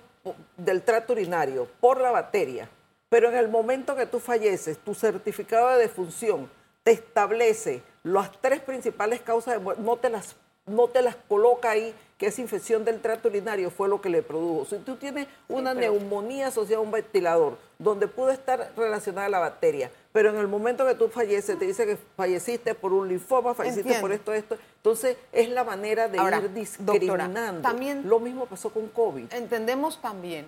del 0.57 0.83
trato 0.83 1.13
urinario 1.13 1.67
por 1.79 1.99
la 1.99 2.11
bacteria, 2.11 2.69
pero 3.09 3.29
en 3.29 3.35
el 3.35 3.49
momento 3.49 3.95
que 3.95 4.05
tú 4.05 4.19
falleces, 4.19 4.77
tu 4.77 4.93
certificado 4.93 5.69
de 5.69 5.79
defunción 5.79 6.49
te 6.83 6.91
establece 6.91 7.81
las 8.03 8.31
tres 8.39 8.61
principales 8.61 9.21
causas 9.21 9.55
de 9.55 9.59
muerte, 9.59 9.81
no 9.81 9.97
te 9.97 10.09
las, 10.09 10.35
no 10.65 10.87
te 10.87 11.01
las 11.01 11.15
coloca 11.15 11.71
ahí 11.71 11.93
que 12.19 12.27
esa 12.27 12.41
infección 12.41 12.83
del 12.83 12.99
trato 12.99 13.29
urinario 13.29 13.71
fue 13.71 13.87
lo 13.87 14.01
que 14.01 14.09
le 14.09 14.21
produjo. 14.21 14.65
Si 14.65 14.77
tú 14.83 14.97
tienes 14.97 15.27
una 15.47 15.73
neumonía 15.73 16.47
asociada 16.47 16.81
a 16.81 16.83
un 16.83 16.91
ventilador, 16.91 17.57
donde 17.79 18.09
pudo 18.09 18.29
estar 18.31 18.73
relacionada 18.75 19.29
la 19.29 19.39
bacteria, 19.39 19.89
pero 20.11 20.29
en 20.29 20.35
el 20.35 20.49
momento 20.49 20.85
que 20.85 20.95
tú 20.95 21.07
falleces, 21.07 21.57
te 21.57 21.65
dice 21.65 21.85
que 21.85 21.97
falleciste 22.17 22.75
por 22.75 22.91
un 22.91 23.07
linfoma, 23.07 23.55
falleciste 23.55 24.01
por 24.01 24.11
esto, 24.11 24.33
esto, 24.33 24.57
entonces 24.75 25.15
es 25.31 25.47
la 25.49 25.63
manera 25.63 26.09
de 26.09 26.17
ir 26.17 26.53
discriminando. 26.53 27.61
también 27.61 28.07
lo 28.09 28.19
mismo 28.19 28.47
pasó 28.47 28.69
con 28.69 28.89
COVID. 28.89 29.33
Entendemos 29.33 30.01
también 30.01 30.45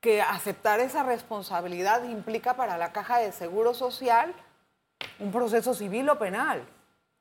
que 0.00 0.22
aceptar 0.22 0.80
esa 0.80 1.02
responsabilidad 1.02 2.02
implica 2.04 2.56
para 2.56 2.78
la 2.78 2.92
caja 2.92 3.18
de 3.18 3.30
seguro 3.32 3.74
social 3.74 4.32
un 5.18 5.30
proceso 5.32 5.74
civil 5.74 6.08
o 6.08 6.18
penal. 6.18 6.62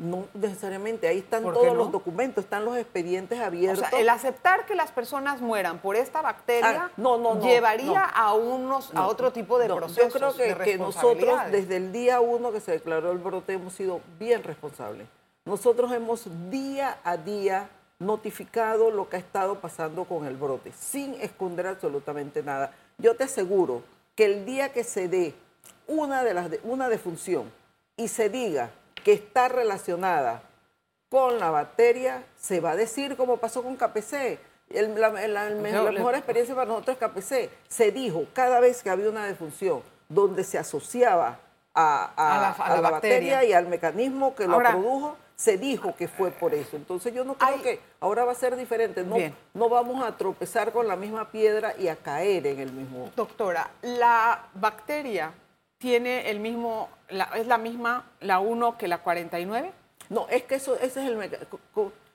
No 0.01 0.25
necesariamente, 0.34 1.08
ahí 1.08 1.20
están 1.20 1.43
todos 1.43 1.77
los 1.77 1.91
documentos, 1.91 2.43
están 2.43 2.65
los 2.65 2.75
expedientes 2.75 3.39
abiertos. 3.39 3.86
O 3.86 3.89
sea, 3.89 4.00
el 4.00 4.10
aceptar 4.10 4.65
que 4.65 4.74
las 4.74 4.91
personas 4.91 5.41
mueran 5.41 5.77
por 5.77 5.96
esta 5.96 6.24
bacteria 6.24 6.86
ah, 6.86 6.91
no, 6.98 7.20
no, 7.20 7.39
llevaría 7.39 8.03
a 8.03 8.34
unos 8.34 8.91
a 8.96 9.05
otro 9.05 9.31
tipo 9.31 9.60
de 9.60 9.67
procesos. 9.67 10.12
Yo 10.12 10.34
creo 10.34 10.58
que, 10.58 10.63
que 10.63 10.77
nosotros 10.79 11.39
desde 11.51 11.77
el 11.77 11.91
día 11.91 12.20
uno 12.20 12.51
que 12.51 12.60
se 12.60 12.72
declaró 12.72 13.12
el 13.12 13.20
brote 13.20 13.53
hemos 13.53 13.74
sido 13.74 14.01
bien 14.17 14.43
responsables. 14.43 15.08
Nosotros 15.46 15.91
hemos 15.91 16.25
día 16.50 16.98
a 17.03 17.17
día 17.17 17.70
notificado 18.00 18.89
lo 18.89 19.08
que 19.08 19.17
ha 19.17 19.20
estado 19.20 19.60
pasando 19.60 20.05
con 20.05 20.25
el 20.25 20.36
brote, 20.36 20.72
sin 20.74 21.13
esconder 21.22 21.67
absolutamente 21.67 22.41
nada. 22.41 22.74
Yo 22.98 23.15
te 23.15 23.25
aseguro 23.25 23.84
que 24.15 24.25
el 24.25 24.46
día 24.46 24.74
que 24.74 24.84
se 24.84 25.08
dé 25.08 25.36
una, 25.88 26.24
de 26.24 26.34
las 26.34 26.50
una 26.63 26.89
defunción 26.89 27.51
y 27.96 28.08
se 28.08 28.29
diga 28.29 28.72
que 29.03 29.13
está 29.13 29.48
relacionada 29.48 30.43
con 31.10 31.39
la 31.39 31.50
bacteria, 31.50 32.24
se 32.39 32.62
va 32.62 32.72
a 32.72 32.75
decir 32.75 33.17
como 33.17 33.38
pasó 33.38 33.63
con 33.63 33.75
KPC. 33.75 34.39
la, 34.70 35.10
mejor 35.91 36.15
experiencia 36.15 36.55
para 36.55 36.67
nosotros 36.67 36.98
es 37.00 37.08
KPC. 37.08 37.50
Se 37.67 37.91
dijo 37.91 38.25
cada 38.34 38.60
vez 38.60 38.81
que 38.81 38.89
había 38.89 39.10
una 39.10 39.25
defunción 39.25 39.81
donde 40.08 40.43
se 40.43 40.58
asociaba 40.58 41.39
a, 41.74 42.55
la, 42.70 42.81
bacteria. 42.81 43.43
y 43.43 43.53
al 43.53 43.67
mecanismo 43.67 44.36
que 44.36 44.48
lo 44.48 44.58
produjo, 44.58 45.17
se 45.36 45.58
dijo 45.58 45.96
que 45.96 46.08
fue 46.08 46.31
por 46.31 46.53
eso. 46.53 46.75
Entonces 46.75 47.13
yo 47.13 47.24
no 47.24 47.34
creo 47.34 47.62
que 47.62 47.79
ahora 48.00 48.24
va 48.25 48.31
a 48.31 48.36
ser 48.36 48.55
diferente. 48.55 49.03
No, 49.03 49.17
no 49.53 49.70
vamos 49.70 50.03
a 50.03 50.15
tropezar 50.15 50.72
con 50.72 50.88
la 50.88 50.96
misma 50.96 51.31
piedra 51.31 51.74
y 51.77 51.88
a 51.88 51.96
caer 51.96 52.46
en 52.48 52.60
el 52.60 52.72
mismo. 52.72 53.10
Doctora, 53.15 53.72
la 53.81 54.46
bacteria 54.53 55.34
tiene 55.81 56.29
el 56.29 56.39
mismo, 56.39 56.89
es 57.09 57.47
la 57.47 57.57
misma 57.57 58.05
la 58.21 58.39
1 58.39 58.77
que 58.77 58.88
la 58.88 59.00
49? 59.00 59.71
No, 60.09 60.27
es 60.29 60.43
que 60.43 60.55
eso, 60.55 60.75
ese 60.75 61.01
es 61.01 61.07
el 61.07 61.17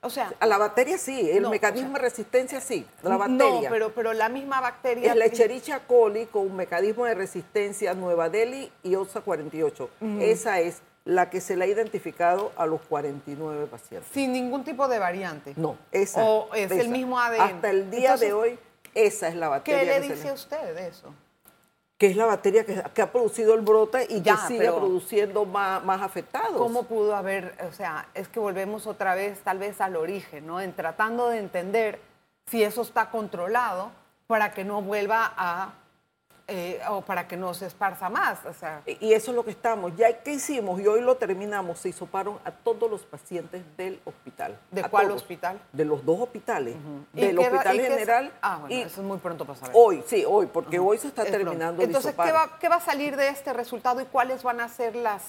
o 0.03 0.11
sea, 0.11 0.33
a 0.39 0.47
la 0.47 0.57
bacteria 0.57 0.99
sí, 0.99 1.29
el 1.31 1.49
mecanismo 1.49 1.95
de 1.95 1.99
resistencia 1.99 2.61
sí, 2.61 2.87
la 3.03 3.17
bacteria. 3.17 3.63
No, 3.63 3.69
pero, 3.69 3.93
pero 3.93 4.13
la 4.13 4.29
misma 4.29 4.61
bacteria. 4.61 5.11
Es 5.11 5.17
la 5.17 5.25
Echerichia 5.25 5.81
coli 5.81 6.27
con 6.27 6.47
un 6.47 6.55
mecanismo 6.55 7.07
de 7.07 7.15
resistencia 7.15 7.93
Nueva 7.95 8.29
Delhi 8.29 8.71
y 8.85 8.95
OSA 8.95 9.23
48. 9.23 9.91
Esa 10.21 10.61
es 10.61 10.83
la 11.05 11.29
que 11.29 11.41
se 11.41 11.57
le 11.57 11.65
ha 11.65 11.69
identificado 11.69 12.53
a 12.57 12.67
los 12.67 12.83
49 12.83 13.67
pacientes. 13.67 14.09
Sin 14.13 14.33
ningún 14.33 14.63
tipo 14.63 14.87
de 14.87 14.99
variante. 15.01 15.55
No, 15.57 15.77
esa. 15.91 16.23
O 16.23 16.55
es 16.55 16.71
el 16.71 16.89
mismo 16.89 17.19
ADN. 17.19 17.41
Hasta 17.41 17.71
el 17.71 17.91
día 17.91 18.17
de 18.17 18.33
hoy, 18.33 18.59
esa 18.95 19.29
es 19.29 19.35
la 19.35 19.49
bacteria. 19.49 19.81
¿Qué 19.81 20.01
le 20.01 20.15
dice 20.15 20.29
a 20.29 20.35
usted 20.35 20.75
de 20.75 20.87
eso? 20.87 21.13
Que 21.99 22.09
es 22.09 22.17
la 22.17 22.27
bacteria 22.27 22.65
que, 22.65 23.03
ha 23.03 23.13
producido 23.13 23.55
el 23.55 23.63
brote 23.63 24.07
y 24.11 24.21
ya, 24.21 24.35
que 24.35 24.49
sigue 24.49 24.71
produciendo 24.71 25.47
más, 25.47 25.83
más, 25.85 26.03
afectados. 26.03 26.57
¿Cómo 26.57 26.83
pudo 26.83 27.17
haber, 27.17 27.55
o 27.67 27.73
sea, 27.73 28.09
es 28.13 28.29
que 28.29 28.39
volvemos 28.39 28.87
otra 28.87 29.15
vez 29.15 29.41
tal 29.41 29.59
vez 29.59 29.81
al 29.81 29.97
origen, 29.97 30.47
¿no? 30.47 30.61
En 30.61 30.75
tratando 30.75 31.29
de 31.29 31.39
entender 31.39 31.99
si 32.47 32.63
eso 32.63 32.83
está 32.83 33.11
controlado 33.11 33.91
para 34.27 34.53
que 34.53 34.65
no 34.65 34.83
vuelva 34.83 35.33
a 35.37 35.73
eh, 36.49 36.81
o 36.89 37.03
para 37.03 37.27
que 37.27 37.37
no 37.37 37.55
se 37.55 37.67
esparza 37.67 38.09
más. 38.09 38.45
O 38.47 38.53
sea. 38.53 38.83
Y 38.87 39.13
eso 39.13 39.31
es 39.33 39.37
lo 39.37 39.45
que 39.45 39.51
estamos. 39.51 39.97
Ya 39.97 40.23
que 40.23 40.35
hicimos 40.35 40.81
y 40.81 40.87
hoy 40.87 41.01
lo 41.01 41.17
terminamos, 41.17 41.81
se 41.81 41.89
hisoparon 41.89 42.39
a 42.45 42.51
todos 42.51 42.91
los 42.91 43.03
pacientes 43.03 43.63
del 43.77 44.01
hospital. 44.05 44.59
¿De 44.71 44.85
cuál 44.85 45.11
hospital? 45.11 45.61
De 45.73 45.85
los 45.85 46.05
dos 46.05 46.21
hospitales. 46.21 46.77
Del 47.13 47.39
Hospital 47.39 47.81
General. 47.81 48.33
ah, 48.41 48.59
bueno, 48.61 48.75
eso 48.77 49.01
es 49.01 49.07
muy 49.07 49.19
pronto 49.19 49.45
para 49.45 49.59
saber. 49.59 49.75
Hoy, 49.77 50.05
sí, 50.07 50.25
hoy, 50.27 50.47
porque 50.47 50.79
hoy 50.79 50.99
se 50.99 51.09
está 51.09 51.25
terminando 51.25 51.83
Entonces, 51.83 52.15
¿qué 52.15 52.33
va, 52.33 52.59
¿qué 52.61 52.69
va 52.69 52.77
a 52.77 52.81
salir 52.81 53.17
de 53.17 53.29
este 53.29 53.53
resultado 53.53 54.01
y 54.01 54.05
cuáles 54.05 54.43
van 54.43 54.61
a 54.61 54.69
ser 54.69 54.95
las 54.95 55.23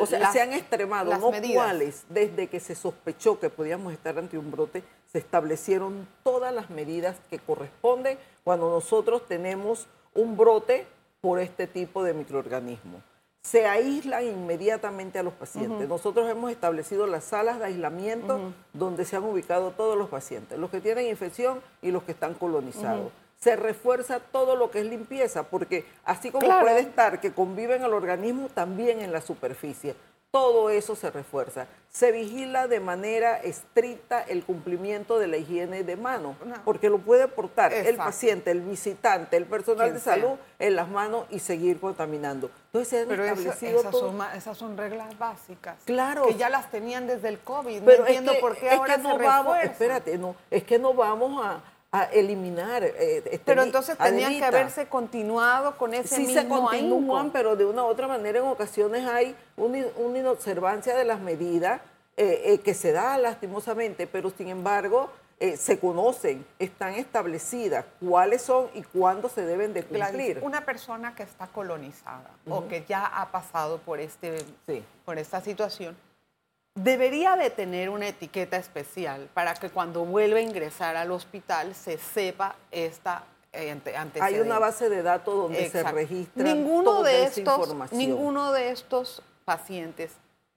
o 0.00 0.06
sea, 0.06 0.32
se 0.32 0.40
han 0.40 0.52
extremado, 0.52 1.16
no 1.18 1.30
cuáles, 1.54 2.04
desde 2.08 2.46
que 2.46 2.60
se 2.60 2.74
sospechó 2.74 3.38
que 3.38 3.50
podíamos 3.50 3.92
estar 3.92 4.18
ante 4.18 4.38
un 4.38 4.50
brote, 4.50 4.82
se 5.12 5.18
establecieron 5.18 6.08
todas 6.22 6.54
las 6.54 6.70
medidas 6.70 7.16
que 7.28 7.38
corresponden 7.38 8.18
cuando 8.44 8.70
nosotros 8.70 9.26
tenemos 9.26 9.86
un 10.18 10.36
brote 10.36 10.86
por 11.20 11.38
este 11.38 11.66
tipo 11.66 12.02
de 12.02 12.12
microorganismo. 12.12 13.00
Se 13.42 13.66
aíslan 13.66 14.24
inmediatamente 14.24 15.18
a 15.18 15.22
los 15.22 15.32
pacientes. 15.32 15.88
Nosotros 15.88 16.28
hemos 16.28 16.50
establecido 16.50 17.06
las 17.06 17.24
salas 17.24 17.58
de 17.60 17.66
aislamiento 17.66 18.52
donde 18.72 19.04
se 19.04 19.16
han 19.16 19.24
ubicado 19.24 19.70
todos 19.70 19.96
los 19.96 20.08
pacientes, 20.08 20.58
los 20.58 20.70
que 20.70 20.80
tienen 20.80 21.06
infección 21.06 21.60
y 21.80 21.92
los 21.92 22.02
que 22.02 22.12
están 22.12 22.34
colonizados. 22.34 23.12
Se 23.36 23.54
refuerza 23.54 24.18
todo 24.18 24.56
lo 24.56 24.72
que 24.72 24.80
es 24.80 24.86
limpieza, 24.86 25.44
porque 25.44 25.86
así 26.04 26.32
como 26.32 26.48
puede 26.60 26.80
estar 26.80 27.20
que 27.20 27.32
conviven 27.32 27.84
el 27.84 27.94
organismo, 27.94 28.48
también 28.52 29.00
en 29.00 29.12
la 29.12 29.20
superficie 29.20 29.94
todo 30.30 30.70
eso 30.70 30.94
se 30.94 31.10
refuerza. 31.10 31.66
Se 31.90 32.12
vigila 32.12 32.68
de 32.68 32.80
manera 32.80 33.38
estricta 33.38 34.20
el 34.20 34.44
cumplimiento 34.44 35.18
de 35.18 35.26
la 35.26 35.38
higiene 35.38 35.84
de 35.84 35.96
mano, 35.96 36.36
porque 36.64 36.90
lo 36.90 36.98
puede 36.98 37.28
portar 37.28 37.72
el 37.72 37.96
paciente, 37.96 38.50
el 38.50 38.60
visitante, 38.60 39.38
el 39.38 39.46
personal 39.46 39.94
de 39.94 40.00
salud 40.00 40.36
en 40.58 40.76
las 40.76 40.88
manos 40.88 41.24
y 41.30 41.38
seguir 41.38 41.80
contaminando. 41.80 42.50
Entonces 42.66 42.88
se 42.88 43.00
han 43.00 43.08
Pero 43.08 43.24
establecido 43.24 43.80
esas, 43.80 43.96
son, 43.96 44.18
esas, 44.34 44.58
son, 44.58 44.76
reglas 44.76 45.18
básicas. 45.18 45.76
Claro. 45.86 46.26
Que 46.26 46.34
ya 46.34 46.50
las 46.50 46.70
tenían 46.70 47.06
desde 47.06 47.30
el 47.30 47.38
COVID. 47.38 47.82
Pero 47.82 48.02
no 48.02 48.06
entiendo 48.06 48.34
por 48.38 48.56
qué 48.56 48.70
ahora 48.70 48.98
no 48.98 49.18
vamos, 49.18 49.56
Espérate, 49.62 50.18
no, 50.18 50.36
es 50.50 50.62
que 50.62 50.78
no 50.78 50.92
vamos 50.92 51.44
a 51.44 51.62
a 51.90 52.04
eliminar. 52.04 52.84
Eh, 52.84 53.18
este, 53.24 53.40
pero 53.44 53.62
entonces 53.62 53.96
tenían 53.96 54.38
que 54.38 54.44
haberse 54.44 54.86
continuado 54.86 55.76
con 55.76 55.94
ese 55.94 56.16
sí 56.16 56.26
mismo 56.26 56.40
se 56.42 56.46
continúan, 56.48 57.30
pero 57.30 57.56
de 57.56 57.64
una 57.64 57.84
u 57.84 57.86
otra 57.86 58.06
manera 58.06 58.38
en 58.38 58.46
ocasiones 58.46 59.06
hay 59.06 59.34
una, 59.56 59.78
inobservancia 59.78 60.94
de 60.94 61.04
las 61.04 61.20
medidas 61.20 61.80
eh, 62.16 62.42
eh, 62.44 62.58
que 62.58 62.74
se 62.74 62.92
da 62.92 63.16
lastimosamente, 63.16 64.06
pero 64.06 64.30
sin 64.30 64.48
embargo 64.48 65.10
se 65.56 65.78
conocen, 65.78 66.44
están 66.58 66.94
establecidas 66.94 67.84
cuáles 68.00 68.42
son 68.42 68.66
y 68.74 68.82
cuándo 68.82 69.28
se 69.28 69.46
deben 69.46 69.72
de 69.72 69.84
cumplir. 69.84 70.40
una 70.42 70.64
persona 70.64 71.14
que 71.14 71.22
está 71.22 71.46
colonizada 71.46 72.28
o 72.48 72.66
que 72.66 72.84
ya 72.88 73.06
ha 73.06 73.30
pasado 73.30 73.78
por, 73.78 74.00
este, 74.00 74.44
por 75.04 75.16
esta 75.16 75.40
situación, 75.40 75.96
debería 76.82 77.36
de 77.36 77.50
tener 77.50 77.90
una 77.90 78.08
etiqueta 78.08 78.56
especial 78.56 79.28
para 79.34 79.54
que 79.54 79.70
cuando 79.70 80.04
vuelva 80.04 80.38
a 80.38 80.42
ingresar 80.42 80.96
al 80.96 81.10
hospital 81.10 81.74
se 81.74 81.98
sepa 81.98 82.56
esta 82.70 83.24
eh, 83.52 83.70
antecedente. 83.70 84.22
Hay 84.22 84.38
una 84.40 84.58
base 84.58 84.88
de 84.88 85.02
datos 85.02 85.34
donde 85.34 85.68
se 85.68 85.82
registra 85.82 86.42
ninguno 86.42 86.84
toda 86.84 87.10
de 87.10 87.24
esa 87.24 87.40
información. 87.40 87.98
Ninguno 87.98 88.52
de 88.52 88.70
estos 88.70 89.22
pacientes 89.44 90.12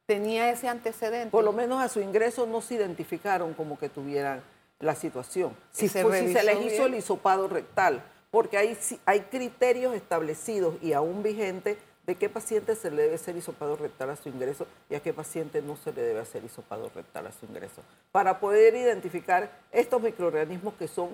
tenía 0.05 0.51
ese 0.51 0.67
antecedente. 0.67 1.31
Por 1.31 1.43
lo 1.43 1.53
menos 1.53 1.81
a 1.81 1.89
su 1.89 1.99
ingreso 2.01 2.45
no 2.45 2.61
se 2.61 2.75
identificaron 2.75 3.53
como 3.53 3.79
que 3.79 3.89
tuvieran 3.89 4.43
la 4.79 4.95
situación. 4.95 5.55
Si 5.71 5.87
se, 5.87 6.03
si 6.03 6.33
se 6.33 6.43
les 6.43 6.61
hizo 6.65 6.85
el 6.85 6.95
hisopado 6.95 7.47
rectal, 7.47 8.03
porque 8.29 8.57
hay, 8.57 8.77
hay 9.05 9.21
criterios 9.21 9.95
establecidos 9.95 10.75
y 10.81 10.93
aún 10.93 11.23
vigentes 11.23 11.77
de 12.05 12.15
qué 12.15 12.29
paciente 12.29 12.75
se 12.75 12.89
le 12.89 13.03
debe 13.03 13.15
hacer 13.15 13.35
hisopado 13.35 13.75
rectal 13.75 14.09
a 14.09 14.15
su 14.15 14.29
ingreso 14.29 14.65
y 14.89 14.95
a 14.95 14.99
qué 15.01 15.13
paciente 15.13 15.61
no 15.61 15.75
se 15.77 15.93
le 15.93 16.01
debe 16.01 16.19
hacer 16.19 16.43
hisopado 16.43 16.91
rectal 16.93 17.27
a 17.27 17.31
su 17.31 17.45
ingreso, 17.45 17.81
para 18.11 18.39
poder 18.39 18.75
identificar 18.75 19.51
estos 19.71 20.01
microorganismos 20.01 20.73
que 20.75 20.87
son 20.87 21.09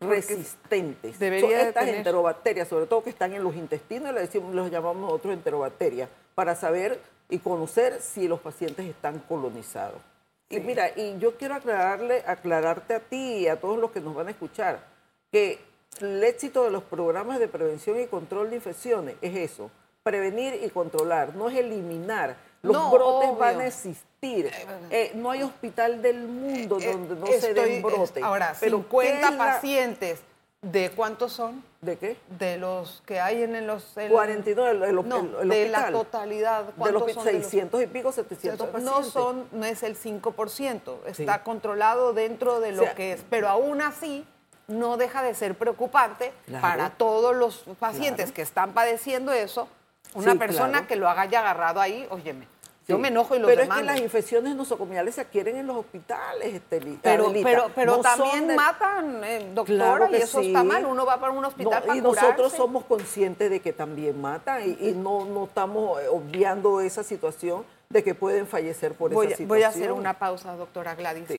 resistentes. 0.00 1.18
Debería 1.18 1.68
estas 1.68 1.88
enterobacterias, 1.88 2.68
sobre 2.68 2.86
todo 2.86 3.02
que 3.02 3.10
están 3.10 3.32
en 3.32 3.42
los 3.42 3.54
intestinos, 3.54 4.12
le 4.12 4.20
decimos, 4.20 4.54
los 4.54 4.70
llamamos 4.70 5.02
nosotros 5.02 5.34
enterobacterias, 5.34 6.08
para 6.34 6.54
saber 6.54 7.00
y 7.28 7.38
conocer 7.38 8.00
si 8.00 8.28
los 8.28 8.40
pacientes 8.40 8.86
están 8.86 9.18
colonizados. 9.20 10.00
Y 10.48 10.60
mira, 10.60 10.90
y 10.94 11.18
yo 11.18 11.36
quiero 11.36 11.54
aclararle, 11.54 12.22
aclararte 12.26 12.94
a 12.94 13.00
ti 13.00 13.38
y 13.38 13.48
a 13.48 13.58
todos 13.58 13.78
los 13.78 13.90
que 13.90 14.00
nos 14.00 14.14
van 14.14 14.28
a 14.28 14.32
escuchar, 14.32 14.84
que 15.30 15.58
el 16.00 16.22
éxito 16.24 16.64
de 16.64 16.70
los 16.70 16.82
programas 16.82 17.38
de 17.38 17.48
prevención 17.48 17.98
y 18.00 18.06
control 18.06 18.50
de 18.50 18.56
infecciones 18.56 19.16
es 19.22 19.34
eso, 19.36 19.70
prevenir 20.02 20.60
y 20.62 20.68
controlar, 20.70 21.34
no 21.34 21.48
es 21.48 21.56
eliminar. 21.56 22.36
Los 22.62 22.90
brotes 22.92 23.36
van 23.38 23.60
a 23.60 23.66
existir. 23.66 24.46
Eh, 24.46 24.66
eh, 24.90 25.12
no 25.14 25.30
hay 25.30 25.42
hospital 25.42 26.00
del 26.00 26.28
mundo 26.28 26.78
eh, 26.80 26.92
donde 26.92 27.16
no 27.16 27.26
se 27.26 27.54
den 27.54 27.82
brotes. 27.82 28.22
ahora, 28.22 28.54
pero 28.60 28.78
50 28.78 29.36
pacientes. 29.36 30.20
¿De 30.62 30.90
cuántos 30.90 31.32
son? 31.32 31.64
¿De 31.80 31.96
qué? 31.96 32.16
De 32.38 32.56
los 32.56 33.02
que 33.04 33.18
hay 33.18 33.42
en 33.42 33.66
los... 33.66 33.84
49, 33.94 34.90
el, 34.90 35.08
no, 35.08 35.22
de 35.24 35.68
la 35.68 35.90
totalidad. 35.90 36.66
De 36.74 36.92
los 36.92 37.12
600 37.12 37.82
y 37.82 37.86
pico, 37.88 38.12
700 38.12 38.68
pacientes. 38.68 38.84
No 38.84 39.02
son, 39.02 39.48
no 39.50 39.66
es 39.66 39.82
el 39.82 39.98
5%, 39.98 40.98
está 41.06 41.42
controlado 41.42 42.12
dentro 42.12 42.60
de 42.60 42.70
lo 42.70 42.94
que 42.94 43.14
es, 43.14 43.24
pero 43.28 43.48
aún 43.48 43.82
así 43.82 44.24
no 44.68 44.96
deja 44.96 45.24
de 45.24 45.34
ser 45.34 45.56
preocupante 45.56 46.32
para 46.60 46.90
todos 46.90 47.34
los 47.34 47.64
pacientes 47.80 48.30
que 48.30 48.42
están 48.42 48.72
padeciendo 48.72 49.32
eso, 49.32 49.66
una 50.14 50.34
persona 50.36 50.86
que 50.86 50.96
lo 50.96 51.08
haya 51.08 51.40
agarrado 51.40 51.80
ahí, 51.80 52.06
óyeme. 52.10 52.46
Yo 52.88 52.98
me 52.98 53.08
enojo 53.08 53.36
y 53.36 53.38
lo 53.38 53.46
Pero 53.46 53.62
es 53.62 53.68
que 53.68 53.82
las 53.82 54.00
infecciones 54.00 54.56
nosocomiales 54.56 55.14
se 55.14 55.20
adquieren 55.20 55.56
en 55.56 55.66
los 55.66 55.76
hospitales, 55.76 56.54
Estelita. 56.54 57.00
Pero, 57.02 57.32
pero, 57.42 57.70
pero 57.74 58.00
también 58.00 58.54
matan, 58.56 59.22
eh, 59.22 59.50
doctora, 59.54 60.10
y 60.10 60.16
eso 60.16 60.40
está 60.40 60.64
mal. 60.64 60.84
Uno 60.84 61.06
va 61.06 61.20
para 61.20 61.32
un 61.32 61.44
hospital 61.44 61.84
Y 61.94 62.00
nosotros 62.00 62.52
somos 62.52 62.84
conscientes 62.84 63.50
de 63.50 63.60
que 63.60 63.72
también 63.72 64.20
matan 64.20 64.62
y, 64.80 64.92
no, 64.92 65.24
no 65.24 65.44
estamos 65.44 66.02
eh, 66.02 66.08
obviando 66.08 66.80
esa 66.80 67.04
situación 67.04 67.64
de 67.88 68.02
que 68.02 68.14
pueden 68.14 68.46
fallecer 68.46 68.94
por 68.94 69.12
voy, 69.12 69.26
esa 69.26 69.36
situación. 69.36 69.48
Voy 69.48 69.62
a 69.62 69.68
hacer 69.68 69.92
una 69.92 70.18
pausa, 70.18 70.54
doctora 70.56 70.94
Gladys. 70.94 71.36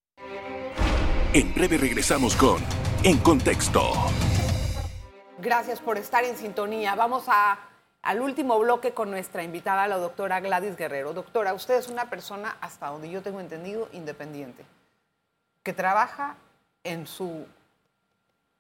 En 1.34 1.54
breve 1.54 1.78
regresamos 1.78 2.36
con 2.36 2.58
En 3.04 3.18
Contexto. 3.18 3.92
Gracias 5.40 5.82
por 5.82 5.98
estar 5.98 6.24
en 6.24 6.38
sintonía. 6.38 6.96
Vamos 6.96 7.26
a, 7.28 7.60
al 8.04 8.22
último 8.22 8.60
bloque 8.60 8.94
con 8.94 9.10
nuestra 9.10 9.44
invitada, 9.44 9.88
la 9.88 9.98
doctora 9.98 10.42
Gladys 10.42 10.76
Guerrero. 10.76 11.14
Doctora, 11.14 11.54
usted 11.54 11.76
es 11.76 11.88
una 11.88 12.10
persona, 12.10 12.58
hasta 12.62 12.88
donde 12.88 13.10
yo 13.10 13.22
tengo 13.22 13.40
entendido, 13.40 13.90
independiente, 13.94 14.66
que 15.64 15.74
trabaja 15.74 16.36
en 16.84 17.08
su 17.08 17.48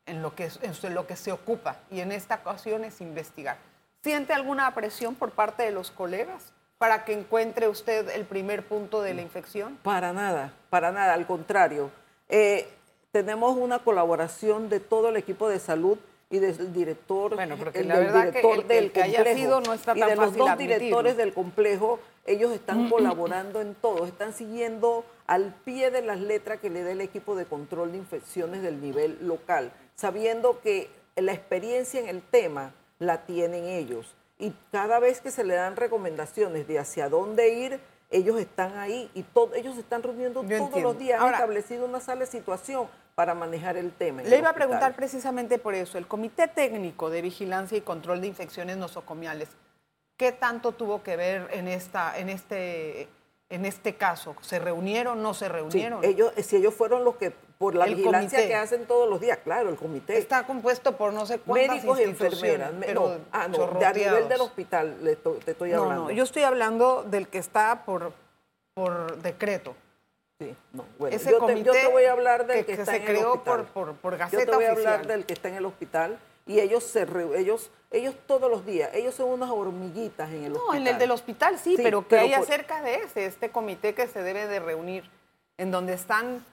en 0.06 0.22
lo 0.22 0.36
que, 0.36 0.50
en 0.62 0.94
lo 0.94 1.08
que 1.08 1.16
se 1.16 1.32
ocupa 1.32 1.78
y 1.90 2.02
en 2.02 2.12
esta 2.12 2.36
ocasión 2.36 2.84
es 2.84 3.00
investigar. 3.02 3.58
¿Siente 4.02 4.34
alguna 4.34 4.74
presión 4.74 5.16
por 5.16 5.32
parte 5.32 5.64
de 5.64 5.72
los 5.72 5.92
colegas 5.92 6.52
para 6.78 7.06
que 7.06 7.14
encuentre 7.14 7.70
usted 7.70 8.10
el 8.10 8.26
primer 8.26 8.68
punto 8.68 9.02
de 9.02 9.14
la 9.14 9.22
infección? 9.22 9.78
Para 9.82 10.12
nada, 10.12 10.54
para 10.70 10.92
nada, 10.92 11.14
al 11.14 11.26
contrario. 11.26 11.90
Eh, 12.28 12.70
tenemos 13.12 13.56
una 13.56 13.80
colaboración 13.80 14.68
de 14.68 14.82
todo 14.82 15.10
el 15.10 15.16
equipo 15.16 15.48
de 15.48 15.60
salud 15.60 15.98
y 16.34 16.40
del 16.40 16.74
director, 16.74 17.36
bueno, 17.36 17.58
porque 17.58 17.82
el, 17.82 17.88
la 17.90 18.00
verdad 18.00 18.26
director 18.26 18.66
que 18.66 18.78
el, 18.80 18.92
que 18.92 19.04
haya 19.04 19.36
sido 19.36 19.62
no 19.62 19.72
está 19.72 19.94
tan 19.94 20.00
y 20.00 20.10
de 20.10 20.16
los 20.16 20.36
dos 20.36 20.58
directores 20.58 21.16
del 21.16 21.32
complejo, 21.32 22.00
ellos 22.26 22.52
están 22.52 22.90
colaborando 22.90 23.62
en 23.62 23.76
todo, 23.76 24.08
están 24.08 24.34
siguiendo 24.34 25.06
al 25.28 25.54
pie 25.64 25.92
de 25.92 26.02
las 26.02 26.20
letras 26.20 26.60
que 26.60 26.72
le 26.72 26.82
da 26.82 26.92
el 26.92 27.02
equipo 27.02 27.36
de 27.36 27.46
control 27.46 27.92
de 27.92 28.00
infecciones 28.00 28.64
del 28.64 28.82
nivel 28.82 29.20
local, 29.22 29.72
sabiendo 29.94 30.60
que 30.60 30.90
la 31.16 31.34
experiencia 31.34 32.00
en 32.00 32.08
el 32.08 32.24
tema 32.24 32.74
la 32.98 33.28
tienen 33.28 33.66
ellos. 33.66 34.16
Y 34.40 34.56
cada 34.72 34.98
vez 34.98 35.22
que 35.22 35.30
se 35.30 35.44
le 35.44 35.54
dan 35.54 35.76
recomendaciones 35.76 36.68
de 36.68 36.80
hacia 36.80 37.10
dónde 37.10 37.54
ir, 37.54 37.80
ellos 38.10 38.40
están 38.40 38.76
ahí 38.80 39.08
y 39.14 39.22
todo, 39.22 39.54
ellos 39.54 39.76
se 39.76 39.82
están 39.82 40.02
reuniendo 40.02 40.42
todos 40.42 40.82
los 40.82 40.98
días, 40.98 41.22
han 41.22 41.36
establecido 41.36 41.86
una 41.86 42.00
sala 42.00 42.22
de 42.22 42.28
situación 42.28 42.88
para 43.16 43.36
manejar 43.36 43.78
el 43.78 43.92
tema. 43.92 44.24
Le 44.24 44.38
iba 44.38 44.50
a 44.50 44.54
preguntar 44.54 44.96
precisamente 44.96 45.60
por 45.60 45.76
eso, 45.76 45.98
el 45.98 46.08
Comité 46.08 46.48
Técnico 46.48 47.10
de 47.10 47.22
Vigilancia 47.22 47.78
y 47.78 47.82
Control 47.82 48.22
de 48.22 48.28
Infecciones 48.28 48.78
Nosocomiales, 48.78 49.50
¿qué 50.18 50.32
tanto 50.32 50.72
tuvo 50.72 51.04
que 51.04 51.16
ver 51.16 51.48
en, 51.52 51.68
esta, 51.68 52.18
en, 52.18 52.30
este, 52.30 53.08
en 53.50 53.66
este 53.66 53.96
caso? 53.96 54.36
¿Se 54.42 54.58
reunieron, 54.58 55.22
no 55.22 55.34
se 55.34 55.48
reunieron? 55.48 56.02
Sí, 56.02 56.10
ellos, 56.10 56.34
si 56.38 56.56
ellos 56.56 56.74
fueron 56.74 57.04
los 57.04 57.16
que, 57.18 57.32
por 57.60 57.76
la 57.76 57.86
vigilancia 57.86 58.48
que 58.48 58.56
hacen 58.56 58.88
todos 58.88 59.08
los 59.08 59.22
días, 59.22 59.38
claro, 59.44 59.70
el 59.70 59.76
comité. 59.76 60.18
Está 60.18 60.48
compuesto 60.48 60.98
por 60.98 61.14
no 61.14 61.28
sé 61.28 61.40
cuántas 61.40 61.76
Médicos 61.76 62.00
y 62.00 62.04
enfermeras. 62.04 62.72
Pero 62.80 63.20
ah, 63.32 63.48
no, 63.48 63.80
de 63.80 63.86
a 63.86 63.94
nivel 63.94 64.28
del 64.28 64.42
hospital 64.42 64.98
le 65.04 65.16
te 65.16 65.52
estoy 65.52 65.72
hablando. 65.72 65.96
No, 65.96 66.10
no, 66.10 66.12
yo 66.12 66.24
estoy 66.24 66.44
hablando 66.44 67.04
del 67.04 67.28
que 67.28 67.38
está 67.38 67.86
por, 67.86 68.12
por 68.74 69.18
decreto. 69.22 69.76
Sí, 70.40 70.56
no, 70.74 70.86
bueno, 70.98 71.16
Ese 71.16 71.32
yo, 71.32 71.46
te, 71.46 71.64
yo, 71.64 71.72
te, 71.74 71.88
voy 71.88 72.06
a 72.06 72.12
hablar 72.12 72.48
del 72.48 72.66
que, 72.66 72.74
está 72.74 72.86
se 72.86 72.98
en 72.98 73.06
creó 73.06 73.20
el 73.20 73.26
hospital. 73.28 73.66
Por, 73.66 73.86
por, 73.88 73.96
por 73.96 74.18
Gaceta 74.18 74.44
Yo 74.44 74.50
te 74.50 74.56
voy 74.56 74.66
a 74.66 74.74
oficial. 74.74 74.94
hablar 74.94 75.08
del 75.08 75.26
que 75.26 75.34
está 75.34 75.50
en 75.50 75.56
el 75.56 75.66
hospital 75.66 76.20
y 76.46 76.60
ellos 76.60 76.84
se 76.84 77.06
re, 77.06 77.40
ellos 77.40 77.70
ellos 77.92 78.16
todos 78.26 78.50
los 78.50 78.66
días, 78.66 78.90
ellos 78.96 79.14
son 79.14 79.30
unas 79.30 79.52
hormiguitas 79.52 80.30
en 80.32 80.46
el 80.46 80.54
no, 80.54 80.60
hospital. 80.60 80.82
en 80.82 80.88
el 80.88 80.98
del 80.98 81.12
hospital 81.12 81.60
sí, 81.60 81.76
Sí, 81.78 81.84
pero 81.84 82.08
que 82.08 82.18
hay 82.18 82.32
por- 82.32 82.40
acerca 82.40 82.82
de 82.82 82.96
ese, 82.96 83.28
este 83.28 83.52
comité 83.52 83.94
que 83.94 84.08
se 84.08 84.24
debe 84.24 84.48
de 84.48 84.60
reunir, 84.60 85.04
en 85.60 85.70
donde 85.70 85.94
están, 85.94 86.44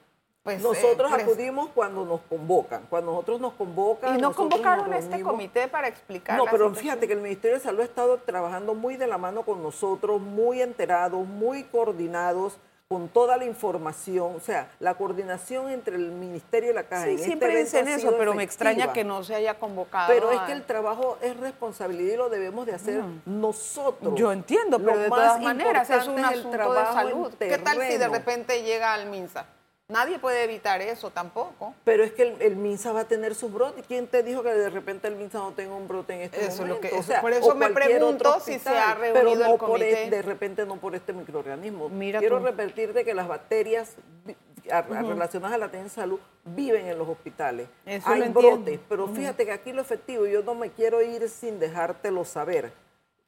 pues... 0.43 0.63
Nosotros 0.63 1.11
eh, 1.13 1.23
acudimos 1.23 1.71
cuando 1.71 2.05
nos 2.05 2.21
convocan, 2.29 2.85
cuando 2.91 3.13
nosotros 3.13 3.41
nos 3.41 3.55
convocan. 3.55 4.19
Y 4.19 4.21
no 4.21 4.35
convocaron 4.35 4.93
a 4.93 4.99
este 4.99 5.23
comité 5.23 5.67
para 5.67 5.89
explicar 5.89 6.37
No, 6.37 6.45
pero 6.45 6.67
situación? 6.69 6.77
fíjate 6.77 7.07
que 7.09 7.15
el 7.15 7.23
Ministerio 7.23 7.57
de 7.57 7.63
Salud 7.65 7.81
ha 7.81 7.85
estado 7.85 8.19
trabajando 8.19 8.75
muy 8.75 8.97
de 8.99 9.07
la 9.07 9.17
mano 9.17 9.43
con 9.43 9.63
nosotros, 9.63 10.21
muy 10.21 10.61
enterados, 10.61 11.27
muy 11.27 11.65
coordinados 11.65 12.59
con 12.91 13.09
toda 13.09 13.37
la 13.37 13.45
información, 13.45 14.35
o 14.35 14.41
sea, 14.41 14.69
la 14.81 14.95
coordinación 14.95 15.71
entre 15.71 15.95
el 15.95 16.11
Ministerio 16.11 16.73
y 16.73 16.75
la 16.75 16.83
Caja. 16.83 17.05
Sí, 17.05 17.11
en 17.11 17.15
este 17.15 17.27
siempre 17.27 17.53
evento 17.53 17.77
dicen 17.77 17.87
eso, 17.87 18.17
pero 18.19 18.35
me 18.35 18.43
extraña 18.43 18.93
que 18.93 19.05
no 19.05 19.23
se 19.23 19.37
haya 19.37 19.61
convocado. 19.61 20.13
Pero 20.13 20.33
es 20.33 20.41
que 20.41 20.51
el 20.51 20.65
trabajo 20.65 21.17
es 21.23 21.37
responsabilidad 21.37 22.15
y 22.15 22.17
lo 22.17 22.29
debemos 22.29 22.67
de 22.67 22.75
hacer 22.75 23.05
nosotros. 23.27 24.13
Mm. 24.13 24.17
Yo 24.17 24.33
entiendo, 24.33 24.77
Lo 24.81 24.87
pero 24.87 24.99
de 24.99 25.09
más 25.09 25.19
todas 25.21 25.41
maneras 25.41 25.89
es 25.89 26.09
un 26.09 26.19
el 26.19 26.25
asunto 26.25 26.51
de 26.51 26.57
trabajo 26.57 26.99
en 26.99 27.07
salud. 27.07 27.35
¿Qué 27.39 27.59
tal 27.59 27.81
si 27.81 27.97
de 27.97 28.09
repente 28.09 28.65
llega 28.65 28.93
al 28.93 29.07
MINSA? 29.07 29.47
Nadie 29.91 30.19
puede 30.19 30.45
evitar 30.45 30.81
eso 30.81 31.11
tampoco. 31.11 31.75
Pero 31.85 32.05
es 32.05 32.13
que 32.13 32.23
el, 32.23 32.41
el 32.43 32.57
MINSA 32.57 32.93
va 32.93 33.01
a 33.01 33.05
tener 33.09 33.35
sus 33.35 33.53
brotes. 33.53 33.85
¿Quién 33.87 34.07
te 34.07 34.23
dijo 34.23 34.43
que 34.43 34.55
de 34.55 34.71
repente 34.71 35.09
el 35.09 35.17
MINSA 35.17 35.39
no 35.39 35.53
tenga 35.53 35.75
un 35.75 35.89
brote 35.89 36.15
en 36.15 36.21
este 36.23 36.39
Eso 36.39 36.49
es 36.49 36.59
lo 36.61 36.67
momento? 36.77 36.89
que- 36.89 36.95
O 36.97 37.03
sea, 37.03 37.21
por 37.21 37.33
eso 37.33 37.55
me 37.55 37.71
pregunto 37.71 38.39
si 38.41 38.59
se 38.59 38.69
ha 38.71 38.97
pero 39.01 39.15
reunido 39.15 39.47
no 39.47 39.53
el 39.55 39.59
por 39.59 39.69
comité. 39.71 40.05
es- 40.05 40.11
de 40.11 40.23
repente 40.23 40.65
no 40.65 40.77
por 40.77 40.95
este 40.95 41.13
microorganismo. 41.13 41.89
Mira 41.89 42.21
Quiero 42.21 42.39
tú. 42.39 42.45
repetirte 42.47 43.05
que 43.05 43.15
las 43.15 43.27
bacterias 43.29 43.97
a- 44.71 44.83
relacionadas 44.83 45.55
a 45.57 45.59
la 45.59 45.67
atención 45.67 45.89
de 45.89 45.95
salud 45.95 46.21
viven 46.45 46.87
en 46.87 46.97
los 46.97 47.09
hospitales. 47.09 47.67
Eso 47.85 48.09
Hay 48.09 48.21
lo 48.21 48.27
entiendo. 48.27 48.57
brotes, 48.59 48.81
pero 48.89 49.09
fíjate 49.09 49.45
que 49.45 49.53
aquí 49.53 49.73
lo 49.73 49.83
efectivo, 49.83 50.27
yo 50.27 50.43
no 50.43 50.55
me 50.55 50.71
quiero 50.71 51.03
ir 51.03 51.29
sin 51.29 51.59
dejártelo 51.59 52.25
saber, 52.25 52.73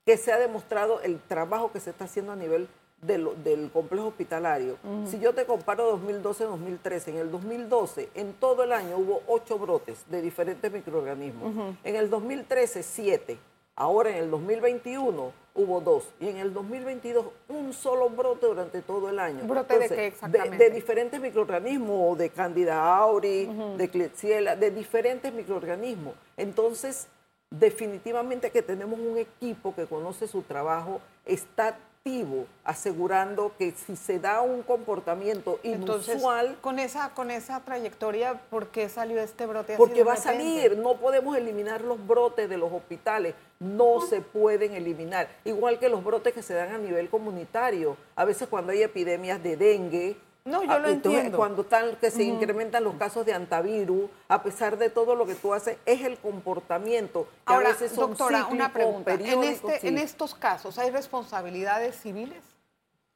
que 0.07 0.17
se 0.17 0.33
ha 0.33 0.39
demostrado 0.39 1.01
el 1.01 1.19
trabajo 1.21 1.73
que 1.73 1.81
se 1.81 1.91
está 1.91 2.05
haciendo 2.05 2.33
a 2.33 2.37
nivel 2.37 2.69
de 3.03 3.19
lo- 3.19 3.35
del 3.35 3.71
complejo 3.71 4.07
hospitalario. 4.09 4.77
Si 5.11 5.19
yo 5.19 5.35
te 5.35 5.45
comparo 5.45 5.91
2012-2013, 5.99 7.09
en 7.09 7.17
el 7.19 7.31
2012, 7.31 8.09
en 8.15 8.33
todo 8.35 8.63
el 8.63 8.73
año 8.73 8.97
hubo 8.97 9.23
ocho 9.27 9.59
brotes 9.59 10.05
de 10.09 10.23
diferentes 10.23 10.71
microorganismos. 10.73 11.53
En 11.85 11.97
el 11.97 12.09
2013, 12.09 12.83
siete. 12.83 13.39
Ahora 13.75 14.11
en 14.11 14.17
el 14.17 14.31
2021 14.31 15.33
hubo 15.55 15.81
dos. 15.81 16.05
Y 16.21 16.29
en 16.29 16.37
el 16.37 16.53
2022, 16.55 17.27
un 17.49 17.73
solo 17.73 18.09
brote 18.09 18.47
durante 18.47 18.83
todo 18.83 19.09
el 19.11 19.19
año. 19.19 19.45
¿Brote 19.47 19.79
de 19.79 19.89
qué 19.97 20.07
exactamente? 20.07 20.57
De, 20.65 20.71
diferentes 20.71 21.21
microorganismos, 21.21 22.17
de 22.19 22.31
Candida 22.31 22.97
auris, 22.99 23.49
de 23.79 23.89
Klebsiella, 23.89 24.55
de 24.57 24.71
diferentes 24.71 25.33
microorganismos. 25.33 26.15
Entonces, 26.37 27.09
definitivamente 27.51 28.51
que 28.51 28.63
tenemos 28.63 29.01
un 29.01 29.19
equipo 29.19 29.75
que 29.75 29.87
conoce 29.87 30.29
su 30.29 30.43
trabajo, 30.43 31.01
está 31.27 31.77
activo, 32.05 32.47
asegurando 32.65 33.53
que 33.57 33.71
si 33.71 33.95
se 33.95 34.19
da 34.19 34.41
un 34.41 34.63
comportamiento 34.63 35.61
Entonces, 35.63 36.15
inusual, 36.15 36.57
con 36.61 36.81
esa, 36.81 37.11
con 37.11 37.31
esa 37.31 37.61
trayectoria, 37.61 38.41
¿por 38.51 38.67
qué 38.69 38.89
salió 38.89 39.21
este 39.21 39.47
brote 39.47 39.75
así 39.75 39.79
porque 39.79 40.03
va 40.03 40.15
a 40.15 40.17
salir, 40.17 40.77
no 40.79 40.97
podemos 40.97 41.37
eliminar 41.37 41.83
los 41.83 42.05
brotes 42.05 42.49
de 42.49 42.57
los 42.57 42.73
hospitales, 42.73 43.37
no 43.61 44.01
se 44.01 44.21
pueden 44.21 44.75
eliminar, 44.75 45.29
igual 45.45 45.79
que 45.79 45.89
los 45.89 46.03
brotes 46.03 46.35
que 46.35 46.43
se 46.43 46.55
dan 46.55 46.73
a 46.73 46.79
nivel 46.79 47.09
comunitario, 47.09 47.97
a 48.17 48.25
veces 48.25 48.49
cuando 48.49 48.73
hay 48.73 48.83
epidemias 48.83 49.41
de 49.41 49.57
dengue, 49.57 50.17
No, 50.45 50.65
yo 50.65 50.73
ah, 50.73 50.79
lo 50.79 50.89
entonces, 50.89 51.19
entiendo. 51.19 51.39
cuando 51.39 51.63
están, 51.63 51.95
que 51.97 52.11
se 52.11 52.25
incrementan 52.25 52.83
los 52.83 52.95
casos 52.95 53.25
de 53.25 53.33
antivirus, 53.33 54.11
a 54.29 54.43
pesar 54.43 54.77
de 54.77 54.91
todo 54.91 55.15
lo 55.15 55.25
que 55.25 55.37
tú 55.37 55.55
haces, 55.55 55.77
es 55.87 56.03
el 56.03 56.19
comportamiento, 56.19 57.25
que 57.25 57.53
Ahora, 57.53 57.69
a 57.69 57.73
veces 57.73 57.93
son 57.93 58.11
doctora, 58.11 58.47
una 58.47 58.73
pregunta. 58.73 59.15
En, 59.15 59.45
este, 59.45 59.79
sí. 59.79 59.89
en 59.89 59.99
estos 59.99 60.35
casos, 60.35 60.79
¿hay 60.79 60.91
responsabilidades 60.91 61.97
civiles 62.01 62.43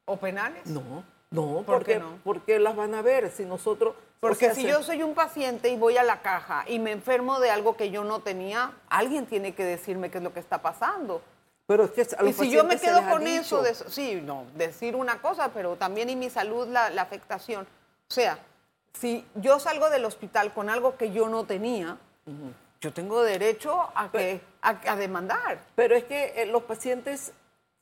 o 0.05 0.17
penales? 0.19 0.67
No, 0.67 1.03
no, 1.31 1.63
¿Por 1.63 1.85
qué 1.85 1.99
porque, 1.99 1.99
no? 1.99 2.19
porque 2.23 2.59
las 2.61 2.77
van 2.77 2.95
a 2.95 3.03
ver 3.03 3.33
si 3.33 3.45
nosotros... 3.45 3.97
o 3.97 4.21
Porque 4.21 4.47
sea, 4.47 4.55
si 4.55 4.63
yo 4.63 4.85
soy 4.85 5.03
un 5.03 5.15
paciente 5.15 5.69
y 5.71 5.77
voy 5.77 5.97
a 5.97 6.05
la 6.05 6.23
caja 6.23 6.65
y 6.69 6.79
me 6.79 6.93
enfermo 6.93 7.41
de 7.41 7.51
algo 7.51 7.77
que 7.77 7.91
yo 7.91 8.05
no 8.05 8.21
tenía, 8.21 8.71
alguien 8.89 9.27
tiene 9.27 9.53
que 9.53 9.65
decirme 9.65 10.11
qué 10.11 10.19
es 10.19 10.25
lo 10.25 10.33
que 10.33 10.41
está 10.41 10.63
pasando. 10.63 11.23
Pero 11.67 11.85
es 11.85 11.91
que 11.91 12.03
a 12.03 12.23
Y 12.23 12.27
los 12.27 12.37
si 12.37 12.51
yo 12.51 12.63
me 12.65 12.79
quedo 12.79 13.03
con 13.11 13.27
eso, 13.27 13.61
de- 13.63 13.75
sí, 13.75 14.21
no, 14.25 14.45
decir 14.55 14.95
una 14.95 15.21
cosa, 15.21 15.51
pero 15.53 15.75
también 15.77 16.09
en 16.09 16.19
mi 16.19 16.31
salud 16.31 16.69
la, 16.69 16.91
la 16.91 17.03
afectación. 17.03 17.65
O 18.09 18.15
sea, 18.15 18.39
si 18.93 19.27
yo 19.35 19.59
salgo 19.59 19.91
del 19.91 20.05
hospital 20.05 20.53
con 20.55 20.71
algo 20.71 20.97
que 20.97 21.11
yo 21.11 21.29
no 21.29 21.45
tenía, 21.45 21.99
yo 22.81 22.93
tengo 22.93 23.23
derecho 23.23 23.89
a, 23.95 24.11
que, 24.13 24.41
a, 24.63 24.77
a 24.93 24.97
demandar. 24.97 25.59
Pero 25.75 25.97
es 25.97 26.05
que 26.05 26.35
eh, 26.41 26.47
los 26.47 26.63
pacientes, 26.63 27.33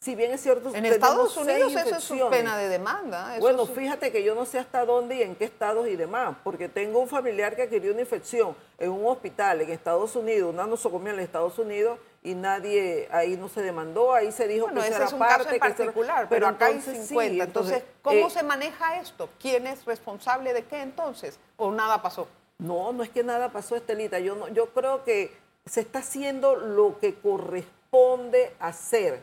si 0.00 0.14
bien 0.14 0.32
es 0.32 0.40
cierto, 0.40 0.74
En 0.74 0.86
Estados 0.86 1.36
Unidos 1.36 1.70
eso 1.72 1.78
es 1.80 1.86
infecciones. 1.86 2.26
pena 2.38 2.56
de 2.56 2.68
demanda. 2.70 3.32
eso 3.34 3.40
Bueno, 3.42 3.64
es- 3.64 3.70
fíjate 3.70 4.10
que 4.10 4.24
yo 4.24 4.34
no 4.34 4.46
sé 4.46 4.58
hasta 4.58 4.86
dónde 4.86 5.16
y 5.16 5.22
en 5.22 5.36
qué 5.36 5.44
estados 5.44 5.86
y 5.88 5.96
demás, 5.96 6.34
porque 6.42 6.70
tengo 6.70 7.00
un 7.00 7.08
familiar 7.08 7.54
que 7.54 7.62
adquirió 7.64 7.92
una 7.92 8.00
infección 8.00 8.56
en 8.78 8.90
un 8.90 9.04
hospital 9.06 9.60
en 9.60 9.70
Estados 9.70 10.16
Unidos, 10.16 10.54
una 10.54 10.66
nosocomia 10.66 11.12
en 11.12 11.20
Estados 11.20 11.58
Unidos, 11.58 11.98
y 12.24 12.34
nadie, 12.34 13.06
ahí 13.12 13.36
no 13.36 13.48
se 13.48 13.60
demandó, 13.62 14.14
ahí 14.14 14.32
se 14.32 14.48
dijo 14.48 14.64
Bueno, 14.64 14.80
que 14.80 14.86
ese 14.88 14.96
era 14.96 15.04
es 15.04 15.12
un 15.12 15.18
parte, 15.18 15.36
caso 15.36 15.48
en 15.50 15.54
era- 15.56 15.66
particular, 15.66 16.26
pero, 16.30 16.48
acá 16.48 16.66
hay 16.66 16.72
entonces 16.76 17.02
sí, 17.02 17.08
50. 17.08 17.44
entonces, 17.44 17.82
¿cómo 18.02 18.26
eh, 18.26 18.30
se 18.30 18.42
maneja 18.42 18.98
esto? 18.98 19.28
¿Quién 19.38 19.66
es 19.66 19.84
responsable 19.84 20.52
de 20.54 20.64
qué 20.64 20.80
entonces? 20.80 21.38
¿O 21.56 21.70
nada 21.70 22.00
pasó? 22.02 22.26
No, 22.58 22.92
no 22.92 23.02
es 23.02 23.10
que 23.10 23.22
nada 23.22 23.50
pasó, 23.50 23.76
Estelita. 23.76 24.18
Yo, 24.20 24.36
no, 24.36 24.48
yo 24.48 24.70
creo 24.70 25.04
que 25.04 25.36
se 25.66 25.80
está 25.82 25.98
haciendo 25.98 26.56
lo 26.56 26.98
que 26.98 27.14
corresponde 27.14 28.54
hacer. 28.58 29.20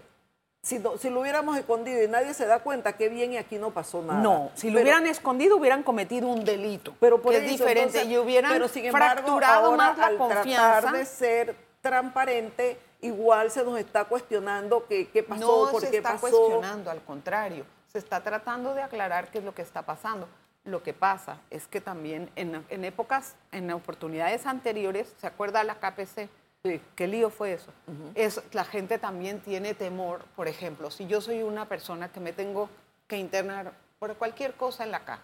Si, 0.63 0.77
no- 0.77 0.95
si 0.99 1.09
lo 1.09 1.21
hubiéramos 1.21 1.57
escondido 1.57 2.03
y 2.03 2.07
nadie 2.07 2.35
se 2.35 2.45
da 2.45 2.59
cuenta, 2.59 2.93
qué 2.93 3.09
bien 3.09 3.33
y 3.33 3.37
aquí 3.37 3.57
no 3.57 3.71
pasó 3.71 4.03
nada. 4.03 4.19
No, 4.21 4.51
si 4.53 4.67
lo 4.69 4.75
Pero- 4.75 4.83
hubieran 4.83 5.07
escondido 5.07 5.57
hubieran 5.57 5.81
cometido 5.81 6.27
un 6.27 6.45
delito. 6.45 6.93
pero 6.99 7.19
por 7.19 7.31
que 7.31 7.37
eso, 7.39 7.45
es 7.47 7.51
diferente 7.53 7.97
entonces, 8.01 8.11
y 8.11 8.17
hubieran 8.19 8.51
pero 8.53 8.67
sin 8.67 8.85
embargo, 8.85 9.21
fracturado 9.23 9.65
ahora, 9.71 9.77
más 9.77 9.97
la 9.97 10.05
al 10.05 10.17
confianza. 10.17 10.81
tratar 10.81 10.93
de 10.99 11.05
ser 11.05 11.55
transparente, 11.81 12.77
igual 13.01 13.51
se 13.51 13.63
nos 13.63 13.77
está 13.79 14.05
cuestionando 14.05 14.85
qué, 14.87 15.09
qué 15.09 15.23
pasó, 15.23 15.65
no 15.65 15.71
por 15.71 15.81
se 15.81 15.91
qué 15.91 15.97
está 15.97 16.13
pasó. 16.13 16.21
cuestionando, 16.21 16.89
al 16.91 17.03
contrario. 17.03 17.65
Se 17.91 17.97
está 17.97 18.23
tratando 18.23 18.73
de 18.73 18.81
aclarar 18.81 19.29
qué 19.29 19.39
es 19.39 19.43
lo 19.43 19.53
que 19.53 19.61
está 19.61 19.81
pasando. 19.81 20.27
Lo 20.63 20.83
que 20.83 20.93
pasa 20.93 21.39
es 21.49 21.67
que 21.67 21.81
también 21.81 22.29
en, 22.35 22.85
épocas, 22.85 23.35
en 23.51 23.71
oportunidades 23.71 24.45
anteriores, 24.45 25.13
¿se 25.19 25.25
acuerda 25.25 25.63
la 25.63 25.75
KPC? 25.75 26.29
Sí. 26.63 26.79
¿Qué 26.95 27.07
lío 27.07 27.31
fue 27.31 27.53
eso? 27.53 27.71
es? 28.13 28.41
La 28.53 28.63
gente 28.63 28.99
también 28.99 29.39
tiene 29.39 29.73
temor, 29.73 30.23
por 30.35 30.47
ejemplo, 30.47 30.91
si 30.91 31.07
yo 31.07 31.19
soy 31.19 31.41
una 31.41 31.67
persona 31.67 32.11
que 32.11 32.19
me 32.19 32.33
tengo 32.33 32.69
que 33.07 33.17
internar 33.17 33.73
por 33.97 34.15
cualquier 34.15 34.53
cosa 34.53 34.83
en 34.83 34.91
la 34.91 35.03
caja, 35.03 35.23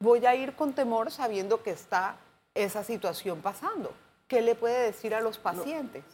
voy 0.00 0.26
a 0.26 0.34
ir 0.34 0.54
con 0.54 0.72
temor 0.72 1.12
sabiendo 1.12 1.62
que 1.62 1.70
está 1.70 2.16
esa 2.54 2.82
situación 2.82 3.40
pasando. 3.40 3.92
¿Qué 4.28 4.42
le 4.42 4.54
puede 4.54 4.78
decir 4.82 5.14
a 5.14 5.22
los 5.22 5.38
pacientes? 5.38 6.04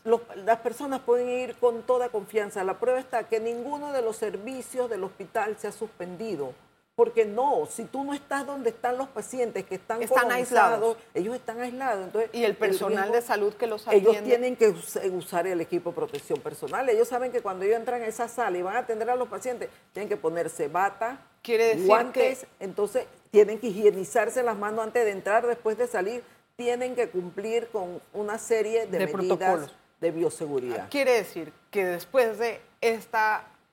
las 0.45 0.61
personas 0.61 1.01
pueden 1.01 1.29
ir 1.29 1.57
con 1.57 1.83
toda 1.83 2.11
confianza. 2.11 2.63
La 2.63 2.79
prueba 2.79 3.01
está 3.01 3.25
que 3.25 3.41
ninguno 3.41 3.93
de 3.93 4.03
los 4.03 4.17
servicios 4.17 4.89
del 4.89 5.03
hospital 5.03 5.57
se 5.59 5.67
ha 5.67 5.73
suspendido. 5.73 6.55
Porque 6.95 7.25
no, 7.25 7.67
si 7.69 7.83
tú 7.87 8.05
no 8.05 8.15
estás 8.15 8.47
donde 8.47 8.71
están 8.71 8.97
los 8.97 9.09
pacientes 9.09 9.65
que 9.65 9.75
están, 9.75 10.01
están 10.01 10.31
aislados, 10.31 10.97
ellos 11.13 11.35
están 11.35 11.61
aislados. 11.61 12.05
Entonces, 12.05 12.31
y 12.33 12.45
el 12.45 12.55
personal 12.55 13.11
de 13.11 13.21
salud 13.21 13.53
que 13.55 13.67
los 13.67 13.89
atiende. 13.89 14.11
Ellos 14.11 14.23
tienen 14.23 14.55
que 14.55 14.69
usar 15.09 15.49
el 15.49 15.61
equipo 15.61 15.91
de 15.91 15.97
protección 15.97 16.39
personal. 16.39 16.89
Ellos 16.89 17.09
saben 17.09 17.33
que 17.33 17.43
cuando 17.43 17.65
ellos 17.65 17.79
entran 17.79 18.01
a 18.01 18.07
esa 18.07 18.29
sala 18.29 18.57
y 18.59 18.63
van 18.63 18.77
a 18.77 18.81
atender 18.81 19.11
a 19.11 19.17
los 19.17 19.27
pacientes, 19.27 19.71
tienen 19.93 20.09
que 20.09 20.17
ponerse 20.17 20.69
bata, 20.69 21.19
Quiere 21.43 21.65
decir 21.67 21.87
guantes, 21.87 22.47
entonces 22.59 23.07
tienen 23.31 23.59
que 23.59 23.67
higienizarse 23.67 24.43
las 24.43 24.57
manos 24.57 24.83
antes 24.83 25.05
de 25.05 25.11
entrar, 25.11 25.47
después 25.47 25.77
de 25.77 25.87
salir, 25.89 26.23
tienen 26.57 26.95
que 26.95 27.09
cumplir 27.09 27.69
con 27.69 28.01
una 28.13 28.39
serie 28.39 28.87
de, 28.87 29.07
medidas 29.07 29.73
de 30.01 30.11
bioseguridad. 30.11 30.89
Quiere 30.91 31.13
decir 31.13 31.53
que 31.71 31.85
después 31.85 32.39
de 32.39 32.61
este 32.81 33.19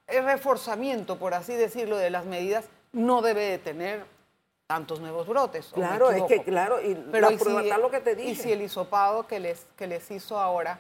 reforzamiento, 0.08 1.18
por 1.18 1.34
así 1.34 1.54
decirlo, 1.54 1.98
de 1.98 2.10
las 2.10 2.26
medidas, 2.26 2.66
no 2.92 3.22
debe 3.22 3.44
de 3.46 3.58
tener 3.60 4.06
tantos 4.68 5.00
nuevos 5.00 5.28
brotes. 5.28 5.70
Claro, 5.74 6.12
es 6.12 6.24
que 6.24 6.44
claro, 6.44 6.82
y 6.82 6.96
Pero 7.12 7.30
la 7.30 7.38
prueba 7.38 7.78
lo 7.78 7.92
que 7.92 8.00
te 8.00 8.16
dije. 8.16 8.30
Y 8.30 8.36
si 8.36 8.52
el 8.52 8.62
hisopado 8.62 9.28
que 9.28 9.40
les, 9.40 9.66
que 9.76 9.88
les 9.88 10.10
hizo 10.12 10.40
ahora 10.40 10.80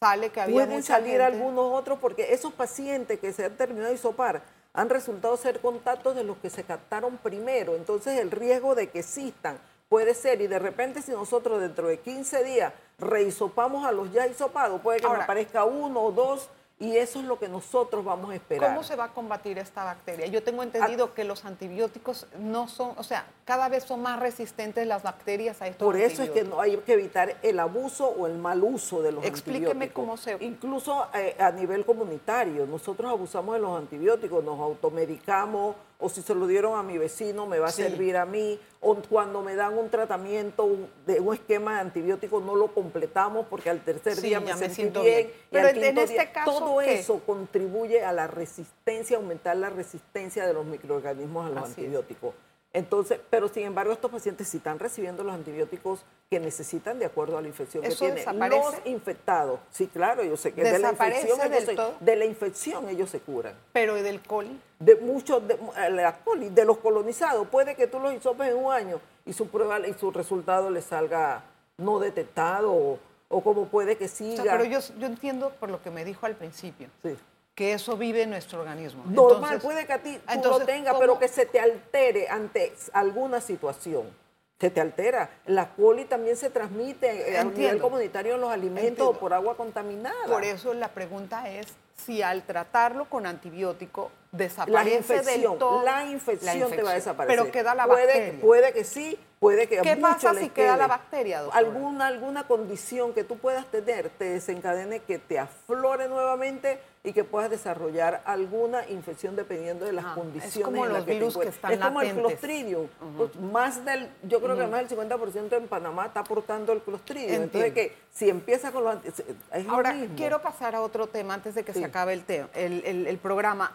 sale 0.00 0.30
que 0.30 0.40
había 0.40 0.54
Pueden 0.54 0.82
salir 0.82 1.22
algunos 1.22 1.72
otros 1.72 1.98
porque 2.00 2.32
esos 2.32 2.52
pacientes 2.52 3.20
que 3.20 3.32
se 3.32 3.44
han 3.44 3.56
terminado 3.56 3.88
de 3.88 3.94
hisopar 3.94 4.42
han 4.72 4.88
resultado 4.88 5.36
ser 5.36 5.60
contactos 5.60 6.16
de 6.16 6.24
los 6.24 6.38
que 6.38 6.50
se 6.50 6.64
captaron 6.64 7.18
primero. 7.18 7.76
Entonces 7.76 8.18
el 8.18 8.32
riesgo 8.32 8.74
de 8.74 8.88
que 8.88 8.98
existan 8.98 9.58
puede 9.92 10.14
ser, 10.14 10.40
y 10.40 10.46
de 10.46 10.58
repente 10.58 11.02
si 11.02 11.10
nosotros 11.10 11.60
dentro 11.60 11.86
de 11.86 11.98
15 11.98 12.44
días 12.44 12.72
rehisopamos 12.98 13.84
a 13.84 13.92
los 13.92 14.10
ya 14.10 14.26
hisopados, 14.26 14.80
puede 14.80 15.00
que 15.00 15.06
aparezca 15.06 15.66
uno 15.66 16.00
o 16.00 16.10
dos 16.10 16.48
y 16.78 16.96
eso 16.96 17.20
es 17.20 17.26
lo 17.26 17.38
que 17.38 17.46
nosotros 17.46 18.02
vamos 18.02 18.30
a 18.30 18.34
esperar. 18.34 18.70
¿Cómo 18.70 18.82
se 18.82 18.96
va 18.96 19.04
a 19.04 19.08
combatir 19.12 19.58
esta 19.58 19.84
bacteria? 19.84 20.26
Yo 20.28 20.42
tengo 20.42 20.62
entendido 20.62 21.10
ah. 21.12 21.14
que 21.14 21.24
los 21.24 21.44
antibióticos 21.44 22.26
no 22.38 22.68
son, 22.68 22.94
o 22.96 23.02
sea, 23.02 23.26
cada 23.44 23.68
vez 23.68 23.84
son 23.84 24.00
más 24.00 24.18
resistentes 24.18 24.86
las 24.86 25.02
bacterias 25.02 25.60
a 25.60 25.68
estos 25.68 25.84
Por 25.84 25.96
eso 25.96 26.22
es 26.22 26.30
que 26.30 26.42
no 26.42 26.58
hay 26.58 26.78
que 26.78 26.94
evitar 26.94 27.36
el 27.42 27.60
abuso 27.60 28.08
o 28.08 28.26
el 28.26 28.38
mal 28.38 28.64
uso 28.64 29.02
de 29.02 29.12
los 29.12 29.22
antibióticos. 29.22 29.38
Explíqueme 29.38 29.92
cómo 29.92 30.16
se... 30.16 30.38
Incluso 30.40 31.06
eh, 31.14 31.36
a 31.38 31.52
nivel 31.52 31.84
comunitario, 31.84 32.66
nosotros 32.66 33.12
abusamos 33.12 33.56
de 33.56 33.60
los 33.60 33.78
antibióticos, 33.78 34.42
nos 34.42 34.58
automedicamos, 34.58 35.76
o 36.02 36.08
si 36.08 36.20
se 36.20 36.34
lo 36.34 36.48
dieron 36.48 36.76
a 36.76 36.82
mi 36.82 36.98
vecino, 36.98 37.46
me 37.46 37.60
va 37.60 37.68
a 37.68 37.72
servir 37.72 38.16
a 38.16 38.26
mí, 38.26 38.58
o 38.80 38.96
cuando 39.08 39.40
me 39.40 39.54
dan 39.54 39.78
un 39.78 39.88
tratamiento 39.88 40.68
de 41.06 41.20
un 41.20 41.32
esquema 41.32 41.74
de 41.74 41.80
antibióticos 41.80 42.42
no 42.42 42.56
lo 42.56 42.74
completamos 42.74 43.46
porque 43.48 43.70
al 43.70 43.84
tercer 43.84 44.20
día 44.20 44.40
me, 44.40 44.52
siento 44.68 45.02
bien, 45.02 45.30
Pero 45.50 45.68
en 45.68 45.98
este 45.98 46.32
caso, 46.32 46.58
todo 46.58 46.80
eso 46.80 47.20
contribuye 47.24 48.04
a 48.04 48.12
la 48.12 48.26
resistencia, 48.26 49.16
aumentar 49.16 49.56
la 49.56 49.70
resistencia 49.70 50.44
de 50.44 50.52
los 50.52 50.66
microorganismos 50.66 51.46
a 51.46 51.50
los 51.50 51.64
antibióticos. 51.64 52.34
Entonces, 52.74 53.20
pero 53.28 53.48
sin 53.48 53.64
embargo, 53.64 53.92
estos 53.92 54.10
pacientes 54.10 54.48
sí 54.48 54.56
están 54.56 54.78
recibiendo 54.78 55.22
los 55.22 55.34
antibióticos 55.34 56.04
que 56.30 56.40
necesitan 56.40 56.98
de 56.98 57.04
acuerdo 57.04 57.36
a 57.36 57.42
la 57.42 57.48
infección 57.48 57.82
que 57.82 57.90
tienen. 57.90 58.24
Los 58.48 58.74
infectados, 58.86 59.60
sí, 59.70 59.88
claro, 59.88 60.24
yo 60.24 60.38
sé 60.38 60.54
que 60.54 60.62
de 60.62 60.78
la 60.78 60.92
infección 60.92 61.38
ellos 61.42 61.64
se, 61.64 62.04
de 62.04 62.16
la 62.16 62.24
infección 62.24 62.88
ellos 62.88 63.10
se 63.10 63.20
curan. 63.20 63.54
Pero 63.74 63.98
¿y 63.98 64.02
del 64.02 64.22
coli? 64.22 64.58
De 64.78 64.96
muchos 64.96 65.46
de 65.46 65.54
eh, 65.54 65.90
la 65.90 66.16
coli, 66.24 66.48
de 66.48 66.64
los 66.64 66.78
colonizados, 66.78 67.46
puede 67.48 67.74
que 67.74 67.86
tú 67.86 68.00
los 68.00 68.14
hisopes 68.14 68.48
en 68.48 68.56
un 68.56 68.72
año 68.72 69.00
y 69.26 69.34
su 69.34 69.48
prueba 69.48 69.86
y 69.86 69.92
su 69.92 70.10
resultado 70.10 70.70
le 70.70 70.80
salga 70.80 71.44
no 71.76 71.98
detectado 71.98 72.98
o, 73.28 73.40
como 73.42 73.66
puede 73.66 73.96
que 73.96 74.08
siga. 74.08 74.44
pero 74.44 74.64
yo, 74.64 74.78
yo 74.98 75.06
entiendo 75.06 75.50
por 75.60 75.70
lo 75.70 75.82
que 75.82 75.90
me 75.90 76.04
dijo 76.04 76.24
al 76.24 76.36
principio. 76.36 76.88
Sí 77.02 77.16
que 77.54 77.74
eso 77.74 77.96
vive 77.96 78.22
en 78.22 78.30
nuestro 78.30 78.60
organismo. 78.60 79.04
Normal, 79.06 79.60
puede 79.60 79.86
que 79.86 79.92
a 79.92 80.02
ti 80.02 80.18
tú 80.42 80.48
lo 80.48 80.60
tengas, 80.60 80.96
pero 80.98 81.18
que 81.18 81.28
se 81.28 81.46
te 81.46 81.60
altere 81.60 82.28
ante 82.28 82.72
alguna 82.92 83.40
situación. 83.40 84.22
Se 84.58 84.70
te 84.70 84.80
altera. 84.80 85.28
La 85.46 85.74
coli 85.74 86.04
también 86.04 86.36
se 86.36 86.48
transmite 86.48 87.36
a 87.36 87.42
nivel 87.42 87.80
comunitario 87.80 88.36
en 88.36 88.40
los 88.40 88.50
alimentos 88.52 89.08
o 89.08 89.12
por 89.14 89.34
agua 89.34 89.56
contaminada. 89.56 90.26
Por 90.26 90.44
eso 90.44 90.72
la 90.72 90.88
pregunta 90.88 91.50
es 91.50 91.66
si 91.96 92.22
al 92.22 92.42
tratarlo 92.42 93.06
con 93.06 93.26
antibiótico 93.26 94.12
desaparece 94.30 95.16
la 95.16 95.22
del 95.22 95.42
todo. 95.58 95.82
La 95.82 96.04
infección, 96.04 96.70
te 96.70 96.82
va 96.82 96.92
a 96.92 96.94
desaparecer. 96.94 97.38
Pero 97.38 97.52
queda 97.52 97.74
la 97.74 97.86
puede, 97.86 98.06
bacteria. 98.06 98.40
Puede 98.40 98.72
que 98.72 98.84
sí, 98.84 99.18
puede 99.40 99.66
que 99.66 99.78
¿Qué 99.78 99.96
pasa 99.96 100.32
si 100.34 100.48
queda 100.48 100.76
la 100.76 100.86
bacteria, 100.86 101.42
Alguna, 101.52 102.06
alguna 102.06 102.46
condición 102.46 103.12
que 103.14 103.24
tú 103.24 103.38
puedas 103.38 103.66
tener 103.66 104.10
te 104.10 104.24
desencadene 104.24 105.00
que 105.00 105.18
te 105.18 105.38
aflore 105.38 106.08
nuevamente 106.08 106.80
y 107.04 107.12
que 107.12 107.24
puedas 107.24 107.50
desarrollar 107.50 108.22
alguna 108.24 108.88
infección 108.88 109.34
dependiendo 109.34 109.84
de 109.84 109.92
las 109.92 110.04
ah, 110.04 110.12
condiciones 110.14 110.56
es 110.56 110.64
como 110.64 110.86
los 110.86 111.04
virus 111.04 111.36
que, 111.36 111.48
están 111.48 111.72
Es 111.72 111.78
como 111.80 112.00
el 112.00 112.14
clostridium. 112.14 112.86
Pues, 113.16 113.36
más 113.36 113.84
del, 113.84 114.08
yo 114.22 114.40
creo 114.40 114.56
que 114.56 114.66
más 114.68 114.88
del 114.88 114.98
50% 114.98 115.56
en 115.56 115.66
Panamá 115.66 116.06
está 116.06 116.20
aportando 116.20 116.72
el 116.72 116.80
clostridium. 116.80 117.42
Entonces, 117.42 117.72
que 117.72 117.96
si 118.12 118.28
empieza 118.28 118.70
con 118.70 118.84
los... 118.84 119.04
Es 119.04 119.68
Ahora, 119.68 119.96
quiero 120.16 120.40
pasar 120.42 120.76
a 120.76 120.80
otro 120.80 121.08
tema 121.08 121.34
antes 121.34 121.56
de 121.56 121.64
que 121.64 121.72
se 121.72 121.84
acabe 121.84 122.12
el, 122.12 122.24
el, 122.54 123.06
el, 123.08 123.18
programa. 123.18 123.72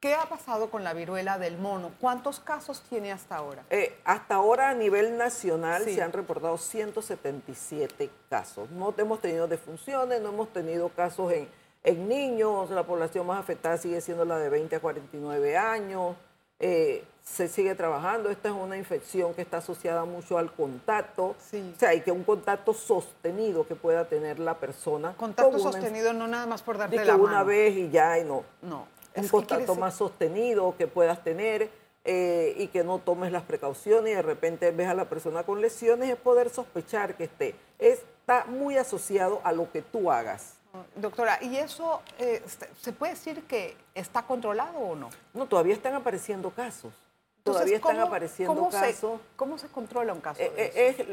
¿Qué 0.00 0.14
ha 0.14 0.24
pasado 0.24 0.70
con 0.70 0.82
la 0.82 0.94
viruela 0.94 1.38
del 1.38 1.58
mono? 1.58 1.90
¿Cuántos 2.00 2.40
casos 2.40 2.80
tiene 2.88 3.12
hasta 3.12 3.36
ahora? 3.36 3.64
Eh, 3.68 3.98
hasta 4.04 4.36
ahora 4.36 4.70
a 4.70 4.74
nivel 4.74 5.18
nacional 5.18 5.84
se 5.84 6.00
han 6.00 6.12
reportado 6.12 6.56
177 6.56 8.08
casos. 8.30 8.70
No 8.70 8.94
hemos 8.96 9.20
tenido 9.20 9.46
defunciones, 9.46 10.22
no 10.22 10.30
hemos 10.30 10.50
tenido 10.54 10.88
casos 10.88 11.30
en 11.34 11.59
en 11.82 12.08
niños, 12.08 12.70
la 12.70 12.84
población 12.84 13.26
más 13.26 13.40
afectada 13.40 13.76
sigue 13.78 14.00
siendo 14.00 14.24
la 14.24 14.38
de 14.38 14.48
20 14.48 14.76
a 14.76 14.80
49 14.80 15.56
años. 15.56 16.16
Eh, 16.58 17.04
se 17.22 17.48
sigue 17.48 17.74
trabajando. 17.74 18.28
Esta 18.28 18.48
es 18.48 18.54
una 18.54 18.76
infección 18.76 19.32
que 19.34 19.42
está 19.42 19.58
asociada 19.58 20.04
mucho 20.04 20.36
al 20.36 20.52
contacto. 20.52 21.28
O 21.28 21.78
sea, 21.78 21.90
hay 21.90 22.02
que 22.02 22.12
un 22.12 22.24
contacto 22.24 22.74
sostenido 22.74 23.66
que 23.66 23.76
pueda 23.76 24.06
tener 24.06 24.38
la 24.38 24.58
persona. 24.58 25.14
Contacto 25.16 25.58
sostenido 25.58 26.12
no 26.12 26.28
nada 26.28 26.46
más 26.46 26.62
por 26.62 26.76
darte 26.76 26.96
la 26.96 27.16
mano. 27.16 27.24
una 27.24 27.42
vez 27.44 27.74
y 27.76 27.88
ya, 27.88 28.18
y 28.18 28.24
no. 28.24 28.44
No. 28.60 28.86
Un 29.16 29.28
contacto 29.28 29.74
más 29.74 29.94
sostenido 29.96 30.74
que 30.76 30.86
puedas 30.86 31.24
tener 31.24 31.70
eh, 32.04 32.54
y 32.58 32.68
que 32.68 32.84
no 32.84 32.98
tomes 32.98 33.32
las 33.32 33.42
precauciones 33.42 34.12
y 34.12 34.16
de 34.16 34.22
repente 34.22 34.70
ves 34.70 34.88
a 34.88 34.94
la 34.94 35.08
persona 35.08 35.42
con 35.42 35.60
lesiones, 35.60 36.10
es 36.10 36.16
poder 36.16 36.50
sospechar 36.50 37.16
que 37.16 37.24
esté. 37.24 37.54
Está 37.78 38.44
muy 38.44 38.76
asociado 38.76 39.40
a 39.44 39.52
lo 39.52 39.70
que 39.72 39.82
tú 39.82 40.10
hagas. 40.10 40.59
Doctora, 41.00 41.38
¿y 41.40 41.56
eso 41.56 42.02
eh, 42.18 42.42
se 42.80 42.92
puede 42.92 43.12
decir 43.12 43.42
que 43.44 43.76
está 43.94 44.22
controlado 44.22 44.78
o 44.78 44.94
no? 44.94 45.08
No, 45.32 45.46
todavía 45.46 45.74
están 45.74 45.94
apareciendo 45.94 46.50
casos. 46.50 46.92
todavía 47.42 47.76
están 47.76 47.98
apareciendo 47.98 48.68
casos. 48.68 49.20
¿Cómo 49.36 49.56
se 49.56 49.68
controla 49.68 50.12
un 50.12 50.20
caso? 50.20 50.40
Eh, 50.42 51.06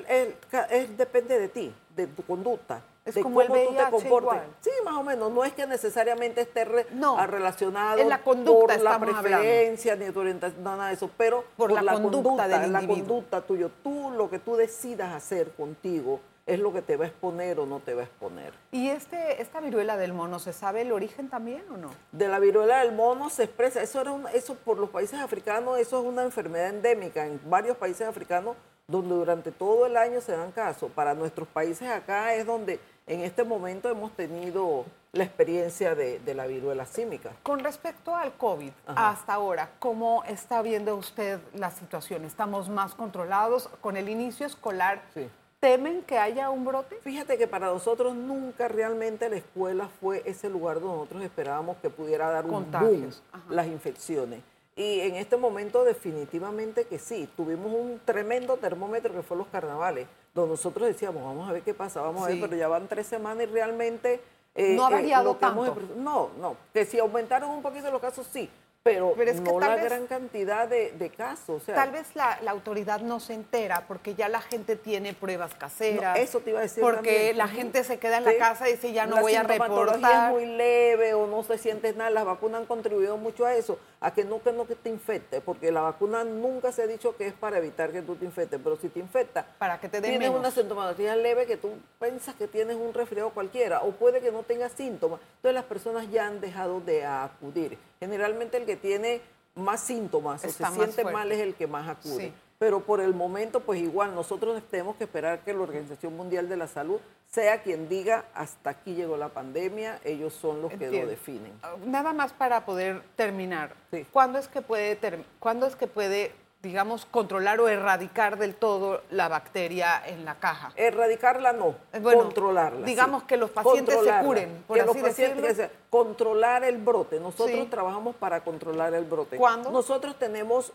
es, 0.70 0.98
depende 0.98 1.40
de 1.40 1.48
ti, 1.48 1.74
de 1.96 2.08
tu 2.08 2.24
conducta. 2.24 2.82
Es 3.06 3.16
de 3.16 3.24
como 3.24 3.40
cómo 3.40 3.56
tú 3.56 3.76
te 3.76 3.90
comportes. 3.90 4.42
Sí, 4.60 4.72
más 4.84 4.96
o 4.96 5.04
menos. 5.04 5.32
No 5.32 5.46
es 5.46 5.54
que 5.54 5.66
necesariamente 5.66 6.42
esté 6.42 6.66
relacionado 6.66 8.00
en 8.00 8.10
la 8.10 8.22
conducta 8.22 8.76
por 8.76 8.84
la 8.84 9.00
preferencia 9.00 9.96
ni 9.96 10.12
tu 10.12 10.20
orientación, 10.20 10.64
nada 10.64 10.88
de 10.88 10.96
eso, 10.96 11.10
pero 11.18 11.46
por, 11.56 11.72
la, 11.72 11.94
conducta, 11.94 12.48
la 12.48 12.86
conducta 12.86 13.42
tuya. 13.42 13.70
Tú, 13.82 14.12
lo 14.12 14.30
que 14.30 14.40
tú 14.40 14.58
decidas 14.58 15.16
hacer 15.16 15.52
contigo 15.52 16.20
es 16.48 16.60
lo 16.60 16.74
que 16.74 16.82
te 16.82 16.96
va 16.96 17.06
a 17.06 17.08
exponer 17.10 17.60
o 17.60 17.66
no 17.66 17.82
te 17.82 17.94
va 17.94 18.02
a 18.02 18.06
exponer. 18.06 18.54
¿Y 18.72 18.88
este, 18.88 19.42
esta 19.42 19.60
viruela 19.60 19.98
del 19.98 20.14
mono, 20.14 20.40
se 20.40 20.54
sabe 20.54 20.82
el 20.82 20.94
origen 20.94 21.30
también 21.30 21.64
o 21.70 21.78
no? 21.78 21.92
De 22.14 22.30
la 22.30 22.40
viruela 22.40 22.80
del 22.80 22.94
mono 22.94 23.30
se 23.30 23.44
expresa, 23.44 23.82
eso, 23.82 24.02
era 24.02 24.16
eso 24.34 24.56
por 24.56 24.80
los 24.80 24.90
países 24.90 25.20
africanos, 25.20 25.78
eso 25.78 26.00
es 26.00 26.06
una 26.06 26.24
enfermedad 26.24 26.70
endémica 26.70 27.28
en 27.28 27.40
varios 27.50 27.78
países 27.78 28.08
africanos 28.08 28.56
donde 28.88 29.16
durante 29.16 29.52
todo 29.52 29.86
el 29.86 29.98
año 29.98 30.22
se 30.22 30.32
dan 30.32 30.54
casos. 30.54 30.90
Para 30.92 31.14
nuestros 31.14 31.50
países 31.50 31.90
acá 31.90 32.34
es 32.34 32.46
donde 32.46 32.80
en 33.06 33.20
este 33.20 33.44
momento 33.44 33.90
hemos 33.90 34.14
tenido 34.14 34.86
la 35.12 35.26
experiencia 35.26 35.96
de, 35.96 36.22
la 36.34 36.48
viruela 36.48 36.86
símica. 36.86 37.32
Con 37.44 37.60
respecto 37.60 38.16
al 38.16 38.34
COVID, 38.38 38.72
hasta 38.86 39.34
ahora, 39.34 39.72
¿cómo 39.80 40.24
está 40.24 40.62
viendo 40.62 40.96
usted 40.96 41.40
la 41.54 41.72
situación? 41.72 42.24
¿Estamos 42.24 42.70
más 42.70 42.94
controlados? 42.94 43.68
Con 43.82 43.98
el 43.98 44.08
inicio 44.08 44.46
escolar, 44.46 45.02
sí 45.14 45.28
temen 45.60 46.04
que 46.04 46.18
haya 46.18 46.50
un 46.50 46.66
brote? 46.66 46.98
Fíjate 47.02 47.38
que 47.38 47.48
para 47.48 47.68
nosotros 47.68 48.16
nunca 48.16 48.68
realmente 48.68 49.30
la 49.30 49.38
escuela 49.38 49.90
fue 50.00 50.22
ese 50.26 50.50
lugar 50.50 50.80
donde 50.80 50.98
nosotros 50.98 51.24
esperábamos 51.24 51.78
que 51.78 51.90
pudiera 51.90 52.30
dar 52.30 52.46
un 52.46 52.72
boom 52.72 53.10
las 53.50 53.68
infecciones. 53.68 54.42
Y 54.76 55.00
en 55.00 55.16
este 55.16 55.38
momento 55.38 55.84
definitivamente 55.84 56.86
que 56.86 57.00
sí, 57.00 57.28
tuvimos 57.36 57.74
un 57.74 58.00
tremendo 58.06 58.58
termómetro 58.58 59.12
que 59.12 59.24
fue 59.24 59.36
los 59.36 59.48
carnavales, 59.48 60.08
donde 60.36 60.52
nosotros 60.52 60.88
decíamos, 60.88 61.24
vamos 61.24 61.50
a 61.50 61.54
ver 61.54 61.64
qué 61.64 61.74
pasa, 61.74 62.02
vamos 62.02 62.24
a 62.24 62.28
ver, 62.28 62.40
pero 62.40 62.56
ya 62.56 62.68
van 62.68 62.88
tres 62.88 63.08
semanas 63.08 63.44
y 63.44 63.48
realmente... 63.48 64.22
Eh, 64.54 64.76
no 64.76 64.86
ha 64.86 64.90
eh, 64.90 64.94
variado 64.94 65.36
tanto. 65.36 65.76
no, 65.98 66.30
no, 66.40 66.56
que 66.74 66.86
si 66.86 67.00
aumentaron 67.00 67.50
un 67.50 67.62
poquito 67.62 67.92
los 67.92 68.02
casos, 68.02 68.28
sí, 68.32 68.50
pero, 68.88 69.16
es 69.22 69.42
no 69.42 69.60
la 69.60 69.76
gran 69.76 70.08
cantidad 70.08 70.68
de, 70.68 71.12
casos. 71.16 71.64
tal 71.64 71.92
vez 71.92 72.16
la, 72.16 72.40
autoridad 72.48 73.02
no 73.02 73.20
se 73.20 73.34
entera 73.34 73.86
porque 73.88 74.16
ya 74.16 74.30
la 74.30 74.42
gente 74.42 74.76
tiene 74.76 75.14
pruebas 75.14 75.54
caseras. 75.56 76.18
eso 76.20 76.40
te 76.40 76.52
iba 76.52 76.60
a 76.60 76.64
decir. 76.64 76.82
Porque 76.82 77.34
la 77.34 77.48
gente 77.48 77.84
se 77.84 77.98
queda 77.98 78.18
en 78.18 78.26
la 78.26 78.38
casa 78.38 78.70
y 78.70 78.74
dice 78.74 78.94
ya 78.94 79.06
no 79.06 79.22
voy 79.22 79.36
a 79.36 79.44
reportar. 79.44 80.28
es 80.28 80.32
muy 80.32 80.46
leve 80.46 81.14
o 81.14 81.28
no 81.28 81.44
se 81.44 81.58
siente 81.58 81.94
nada. 81.94 82.10
Las 82.10 82.26
vacunas 82.26 82.62
han 82.62 82.68
contribuido 82.68 83.18
mucho 83.18 83.46
a 83.46 83.54
eso, 83.54 83.80
a 84.00 84.12
que 84.14 84.24
no 84.24 84.42
que 84.42 84.52
no 84.52 84.66
que 84.66 84.76
te 84.76 84.90
infecte, 84.90 85.42
porque 85.42 85.72
la 85.72 85.82
vacuna 85.82 86.24
nunca 86.24 86.72
se 86.72 86.84
ha 86.84 86.88
dicho 86.88 87.16
que 87.16 87.28
es 87.28 87.34
para 87.34 87.58
evitar 87.58 87.92
que 87.92 88.02
tú 88.02 88.16
te 88.16 88.26
infectes, 88.26 88.60
pero 88.64 88.78
si 88.78 88.90
te 88.90 89.00
infecta, 89.00 89.46
para 89.58 89.80
que 89.80 89.90
te 89.90 90.02
tienes 90.02 90.30
una 90.30 90.52
sintomatología 90.52 91.16
leve 91.16 91.46
que 91.46 91.58
tú 91.58 91.72
piensas 92.00 92.36
que 92.36 92.48
tienes 92.48 92.76
un 92.78 92.94
resfriado 92.94 93.30
cualquiera 93.32 93.82
o 93.82 93.92
puede 93.92 94.22
que 94.22 94.32
no 94.32 94.44
tengas 94.44 94.72
síntomas. 94.72 95.20
Entonces 95.38 95.54
las 95.54 95.66
personas 95.66 96.10
ya 96.10 96.28
han 96.28 96.40
dejado 96.42 96.80
de 96.82 97.06
acudir. 97.06 97.78
Generalmente 98.00 98.58
el 98.58 98.66
que 98.66 98.76
tiene 98.76 99.22
más 99.56 99.82
síntomas 99.82 100.44
o 100.44 100.50
se 100.50 100.66
siente 100.66 101.04
mal 101.04 101.32
es 101.32 101.40
el 101.40 101.56
que 101.56 101.68
más 101.68 101.88
acude. 101.88 102.34
Pero 102.60 102.82
por 102.82 103.02
el 103.02 103.14
momento, 103.14 103.60
pues 103.60 103.80
igual, 103.80 104.16
nosotros 104.16 104.62
tenemos 104.72 104.96
que 104.96 105.04
esperar 105.04 105.44
que 105.44 105.54
la 105.54 105.62
Organización 105.62 106.16
Mundial 106.18 106.50
de 106.50 106.58
la 106.58 106.68
Salud 106.68 107.00
sea 107.28 107.62
quien 107.62 107.88
diga 107.88 108.26
hasta 108.34 108.72
aquí 108.72 108.96
llegó 108.96 109.16
la 109.16 109.30
pandemia, 109.30 110.00
ellos 110.04 110.34
son 110.34 110.62
los 110.62 110.74
que 110.74 110.90
lo 110.90 111.08
definen. 111.08 111.54
Ah, 111.62 111.76
nada 111.86 112.14
más 112.14 112.34
para 112.34 112.66
poder 112.66 113.04
terminar. 113.16 113.76
¿Cuándo 114.12 114.40
es 114.40 114.48
que 114.48 114.62
puede, 114.62 114.98
¿cuándo 115.40 115.68
es 115.68 115.76
que 115.76 115.88
puede 115.88 116.32
digamos, 116.62 117.06
controlar 117.06 117.60
o 117.60 117.68
erradicar 117.68 118.38
del 118.38 118.56
todo 118.56 119.02
la 119.12 119.28
bacteria 119.28 120.02
en 120.06 120.26
la 120.26 120.36
caja. 120.36 120.72
Erradicarla 120.76 121.54
no, 121.54 121.76
eh, 121.94 122.02
controlarla. 122.02 122.86
Digamos 122.86 123.24
que 123.24 123.38
los 123.38 123.52
pacientes 123.52 124.00
se 124.04 124.20
curen, 124.24 124.64
por 124.68 124.80
así 124.80 125.02
decirlo. 125.02 125.48
controlar 125.90 126.64
el 126.64 126.78
brote. 126.78 127.20
Nosotros 127.20 127.70
trabajamos 127.70 128.16
para 128.16 128.44
controlar 128.44 128.94
el 128.94 129.06
brote. 129.06 129.38
¿Cuándo? 129.38 129.72
Nosotros 129.72 130.18
tenemos, 130.18 130.74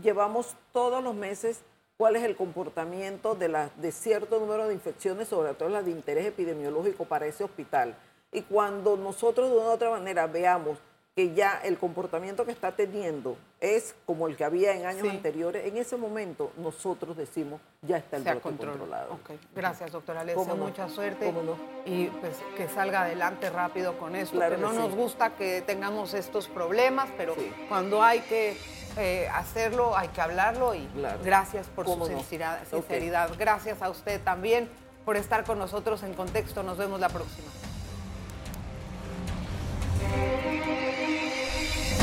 llevamos 0.00 0.54
todos 0.72 1.02
los 1.02 1.14
meses 1.14 1.60
cuál 1.96 2.16
es 2.16 2.22
el 2.22 2.36
comportamiento 2.36 3.34
de, 3.34 3.48
la, 3.48 3.70
de 3.76 3.92
cierto 3.92 4.38
número 4.38 4.68
de 4.68 4.74
infecciones, 4.74 5.28
sobre 5.28 5.52
todo 5.54 5.68
las 5.68 5.84
de 5.84 5.90
interés 5.90 6.24
epidemiológico 6.24 7.04
para 7.04 7.26
ese 7.26 7.44
hospital. 7.44 7.94
Y 8.32 8.42
cuando 8.42 8.96
nosotros 8.96 9.50
de 9.50 9.56
una 9.56 9.66
u 9.66 9.72
otra 9.72 9.90
manera 9.90 10.26
veamos 10.26 10.78
que 11.20 11.34
ya 11.34 11.60
el 11.62 11.76
comportamiento 11.76 12.46
que 12.46 12.52
está 12.52 12.72
teniendo 12.72 13.36
es 13.60 13.94
como 14.06 14.26
el 14.26 14.38
que 14.38 14.44
había 14.44 14.72
en 14.72 14.86
años 14.86 15.06
anteriores, 15.06 15.66
en 15.66 15.76
ese 15.76 15.98
momento 15.98 16.50
nosotros 16.56 17.14
decimos 17.14 17.60
ya 17.82 17.98
está 17.98 18.16
el 18.16 18.22
brote 18.22 18.40
controlado. 18.40 19.18
Gracias, 19.54 19.92
doctora. 19.92 20.24
Le 20.24 20.34
deseo 20.34 20.56
mucha 20.56 20.88
suerte 20.88 21.30
y 21.84 22.06
pues 22.06 22.38
que 22.56 22.68
salga 22.68 23.02
adelante 23.02 23.50
rápido 23.50 23.98
con 23.98 24.16
esto. 24.16 24.38
que 24.38 24.56
no 24.56 24.72
nos 24.72 24.94
gusta 24.94 25.36
que 25.36 25.60
tengamos 25.60 26.14
estos 26.14 26.48
problemas, 26.48 27.10
pero 27.18 27.34
cuando 27.68 28.02
hay 28.02 28.20
que 28.20 28.56
eh, 28.96 29.28
hacerlo 29.34 29.94
hay 29.94 30.08
que 30.08 30.22
hablarlo 30.22 30.74
y 30.74 30.88
gracias 31.22 31.66
por 31.66 31.86
su 31.86 32.06
sinceridad. 32.70 33.30
Gracias 33.38 33.82
a 33.82 33.90
usted 33.90 34.22
también 34.22 34.70
por 35.04 35.18
estar 35.18 35.44
con 35.44 35.58
nosotros 35.58 36.02
en 36.02 36.14
Contexto. 36.14 36.62
Nos 36.62 36.78
vemos 36.78 36.98
la 36.98 37.10
próxima. 37.10 37.59